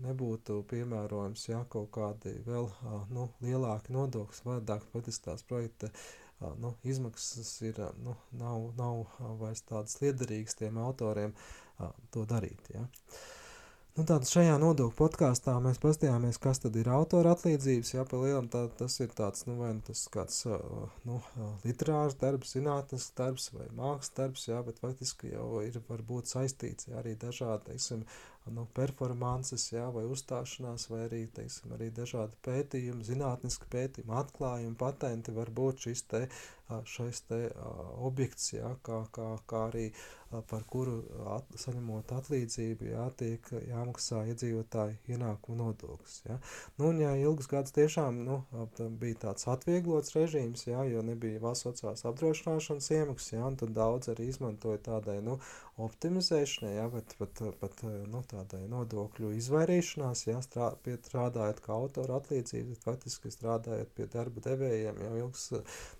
nebūtu 0.06 0.62
piemērojams, 0.70 1.48
jā, 1.50 1.60
kaut 1.68 1.90
kādi 1.92 2.38
vēl, 2.48 2.70
nu, 3.12 3.28
lielāki 3.44 3.73
lielāki 3.74 3.92
nodokļi, 3.92 4.38
savādāk 4.38 4.84
patiesībā 4.92 5.32
tās 5.32 5.42
projekta 5.42 5.90
nu, 6.58 6.74
izmaksas 6.84 7.60
ir, 7.62 7.78
nu, 8.02 8.14
nav, 8.32 8.72
nav 8.76 9.06
vairs 9.40 9.62
tādas 9.62 10.00
liederīgas 10.00 10.54
tiem 10.54 10.78
autoriem 10.78 11.34
to 12.10 12.24
darīt. 12.24 12.60
Ja. 12.72 12.86
Nu, 13.94 14.02
tātad 14.02 14.26
šajā 14.26 14.56
nodokļu 14.58 14.96
podkāstā 14.98 15.52
mēs 15.62 15.78
paskatījāmies, 15.78 16.40
kas 16.42 16.58
tad 16.58 16.74
ir 16.74 16.88
autora 16.90 17.36
atlīdzības. 17.36 17.92
Jā, 17.94 18.02
pa 18.10 18.18
lielam 18.18 18.48
tā, 18.50 18.64
tas 18.74 18.98
ir 18.98 19.12
tāds, 19.14 19.46
nu, 19.46 19.54
vai 19.60 19.70
nu 19.76 19.84
tas 19.86 20.02
kāds, 20.10 20.40
nu, 21.06 21.20
literārs 21.62 22.18
darbs, 22.18 22.56
zinātnes 22.56 23.06
darbs 23.14 23.52
vai 23.54 23.68
mākslas 23.70 24.10
darbs, 24.16 24.48
jā, 24.50 24.58
bet 24.66 24.82
faktiski 24.82 25.30
jau 25.36 25.62
ir 25.62 25.78
varbūt 25.86 26.34
saistīts, 26.34 26.90
jā, 26.90 26.98
arī 26.98 27.14
dažādi, 27.14 27.68
teiksim, 27.70 28.02
nu, 28.52 28.66
performances, 28.76 29.70
jā, 29.72 29.84
vai 29.94 30.04
uzstāšanās, 30.10 30.88
vai 30.92 31.04
arī, 31.06 31.22
teiksim, 31.36 31.72
arī 31.76 31.88
dažādi 31.94 32.36
pētījumi, 32.44 33.06
zinātniski 33.06 33.70
pētījumi, 33.72 34.16
atklājumi, 34.20 34.76
patenti 34.80 35.32
var 35.36 35.52
būt 35.54 35.86
šis 35.86 36.04
te, 36.10 36.26
šais 36.88 37.22
te 37.28 37.40
objekts, 38.04 38.52
jā, 38.54 38.74
kā, 38.84 39.04
kā, 39.14 39.30
kā 39.48 39.64
arī 39.70 39.88
par 40.50 40.64
kuru 40.66 40.96
at, 41.30 41.50
saņemot 41.60 42.12
atlīdzību, 42.16 42.88
jā, 42.90 43.04
tiek 43.18 43.50
jāmaksā 43.68 44.24
iedzīvotāju 44.32 45.14
ienākumu 45.14 45.58
nodoklis, 45.60 46.16
jā. 46.26 46.38
Nu, 46.78 46.88
un 46.90 47.02
ja 47.02 47.12
ilgus 47.20 47.48
gadus 47.50 47.74
tiešām, 47.76 48.22
nu, 48.26 48.40
bija 49.00 49.20
tāds 49.28 49.46
atvieglots 49.52 50.16
režīms, 50.16 50.66
jā, 50.66 50.82
jo 50.90 51.04
nebija 51.06 51.42
valsts 51.44 51.68
sociālās 51.68 52.06
apdrošināšanas 52.10 52.90
iemaksas, 52.98 53.36
jā, 53.36 53.44
un 53.46 53.60
tad 53.60 53.76
daudz 53.76 54.10
arī 54.14 54.28
izmantoja 54.32 54.82
tādai, 54.88 55.20
nu, 55.24 55.38
optimizēšanai, 55.80 56.72
jā, 56.76 56.84
bet 56.92 57.14
pat, 57.18 57.40
pat 57.58 57.80
nu, 58.10 58.20
tādai 58.30 58.62
nodokļu 58.70 59.32
izvairīšanās, 59.40 60.22
jā, 60.28 60.38
strā, 60.44 60.68
strādājot 61.08 61.60
kā 61.64 61.74
autora 61.74 62.20
atlīdzība, 62.20 62.76
faktiski 62.84 63.32
strādājot 63.34 63.90
pie 63.96 64.06
darba 64.12 64.42
devējiem 64.44 65.00
jau 65.02 65.14
ilgs 65.24 65.48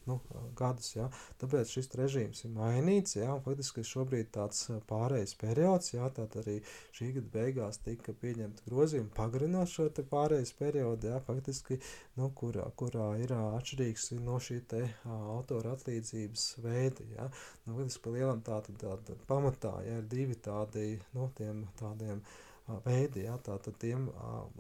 nu, 0.07 0.21
gadus, 0.59 0.93
jā. 0.95 1.09
Tāpēc 1.43 1.73
šis 1.75 1.91
režīms 1.99 2.45
ir 2.47 2.53
mainīts, 2.55 3.17
jā, 3.19 3.33
un 3.35 3.43
faktiski 3.43 3.83
šobrīd 3.89 4.31
tāds 4.37 4.69
pārējais 4.91 5.35
periods, 5.41 5.91
jā, 5.97 6.07
tātad 6.15 6.45
arī 6.45 6.61
šī 6.95 7.11
gada 7.19 7.33
beigās 7.35 7.83
tika 7.83 8.15
pieņemta 8.23 8.69
grozījuma 8.71 9.11
pagarinot 9.17 9.75
šo 9.75 9.89
pārējais 9.91 10.55
periodu, 10.61 11.11
jā, 11.11 11.19
faktiski, 11.27 11.81
nu, 12.21 12.31
kurā, 12.39 12.69
kurā 12.79 13.11
ir 13.19 13.35
atšķirīgs 13.35 14.13
no 14.23 14.39
šī 14.39 14.61
te 14.71 14.85
autora 15.11 15.75
atlīdzības 15.75 16.47
veida, 16.63 17.11
jā. 17.19 17.29
Nu, 17.67 17.81
faktiski 17.81 18.07
pa 18.07 18.15
lielam 18.15 18.47
tātad 18.47 18.79
tāda 18.79 19.19
pamatā 19.27 19.64
tā, 19.65 19.75
ja 19.87 20.01
ir 20.01 20.09
divi 20.11 20.39
tādi, 20.45 20.89
nu, 21.17 21.31
tiem 21.39 21.65
tādiem 21.81 22.21
veidi, 22.85 23.27
ja, 23.27 23.37
tātad 23.45 23.77
tiem 23.81 24.07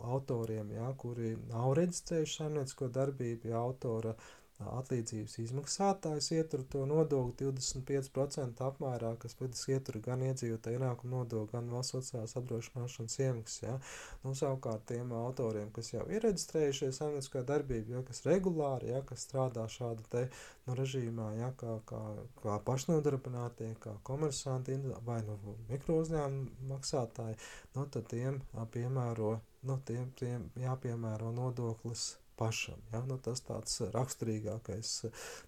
autoriem, 0.05 0.75
ja, 0.77 0.91
kuri 1.01 1.37
nav 1.49 1.77
reģistrējuši 1.79 2.41
saimniecisko 2.41 2.91
darbību, 2.93 3.53
ja 3.53 3.63
autora 3.65 4.13
uh, 4.13 4.33
atlīdzības 4.63 5.35
izmaksātājs 5.43 6.29
ietur 6.37 6.63
to 6.71 6.85
nodokli 6.87 7.49
25% 7.51 8.63
apmērā, 8.65 9.15
kas 9.21 9.35
faktiski 9.39 9.75
ietur 9.75 9.99
gan 10.05 10.23
iedzīvotāju 10.29 10.79
ienākumu 10.79 11.19
nodokli, 11.19 11.51
gan 11.57 11.71
valsts 11.73 11.97
sociālās 11.97 12.37
apdrošināšanas 12.39 13.19
iemaksas. 13.27 13.63
Ja? 13.65 13.75
Nu, 14.23 14.35
savukārt 14.39 14.87
tiem 14.91 15.13
autoriem, 15.19 15.73
kas 15.75 15.91
jau 15.93 16.07
ir 16.07 16.23
reģistrējušies 16.27 17.01
saimnieciskā 17.03 17.43
darbība, 17.49 17.97
ja, 17.97 18.05
kas 18.07 18.23
regulāri, 18.29 18.93
ja, 18.95 19.03
kas 19.07 19.27
strādā 19.27 19.67
šāda 19.71 20.07
te 20.15 20.25
nu, 20.69 20.79
režīmā, 20.79 21.31
ja, 21.41 21.51
kā, 21.59 21.79
kā, 21.91 22.03
kā 22.43 22.59
pašnodarbinātie, 22.69 23.75
kā 23.83 23.99
komersanti 24.07 24.79
vai 25.07 25.21
nu 25.27 25.39
mikro 25.69 25.99
uzņēmumu 26.05 26.71
maksātāji, 26.71 27.41
nu, 27.75 27.89
tad 27.91 28.07
tiem 28.13 28.43
piemēro, 28.75 29.39
nu, 29.67 29.81
tiem, 29.89 30.13
tiem 30.21 30.51
jāpiemēro 30.63 31.35
nodoklis 31.35 32.13
pašam. 32.39 32.83
Ja? 32.93 33.03
Nu, 33.09 33.19
tas 33.23 33.43
tāds 33.47 33.81
raksturīgākais, 33.95 34.93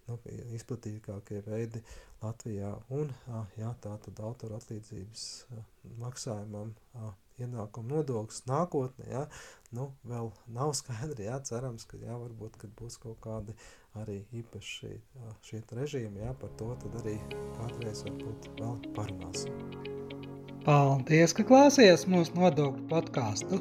nu, 0.08 0.18
izplatītākie 0.56 1.42
veidi 1.46 1.82
Latvijā. 2.22 2.72
Un 2.96 3.12
ja, 3.58 3.74
tā 3.82 3.96
tad 4.06 4.24
autora 4.24 4.60
atlīdzības 4.60 5.28
maksājumam 6.00 6.74
ienākuma 7.36 7.98
nodoklis 7.98 8.44
nākotnē, 8.48 9.08
ja, 9.10 9.24
nu, 9.76 9.90
vēl 10.08 10.30
nav 10.56 10.72
skaidri, 10.78 11.26
ja, 11.28 11.36
cerams, 11.44 11.84
ka, 11.88 12.00
ja, 12.00 12.16
varbūt, 12.16 12.56
kad 12.62 12.72
būs 12.78 12.96
kaut 13.02 13.20
kādi 13.24 13.56
arī 14.00 14.22
īpaši 14.40 14.94
šie 15.44 15.62
režīmi, 15.76 16.24
ja, 16.24 16.32
par 16.40 16.52
to 16.60 16.72
tad 16.82 16.96
arī 17.02 17.18
kādreiz 17.58 18.04
varbūt 18.08 18.50
vēl 18.60 18.80
parunāsim. 18.96 19.94
Paldies, 20.66 21.36
ka 21.36 21.44
klausies 21.46 22.08
mūsu 22.10 22.34
nodokļu 22.40 22.88
podkāstu. 22.90 23.60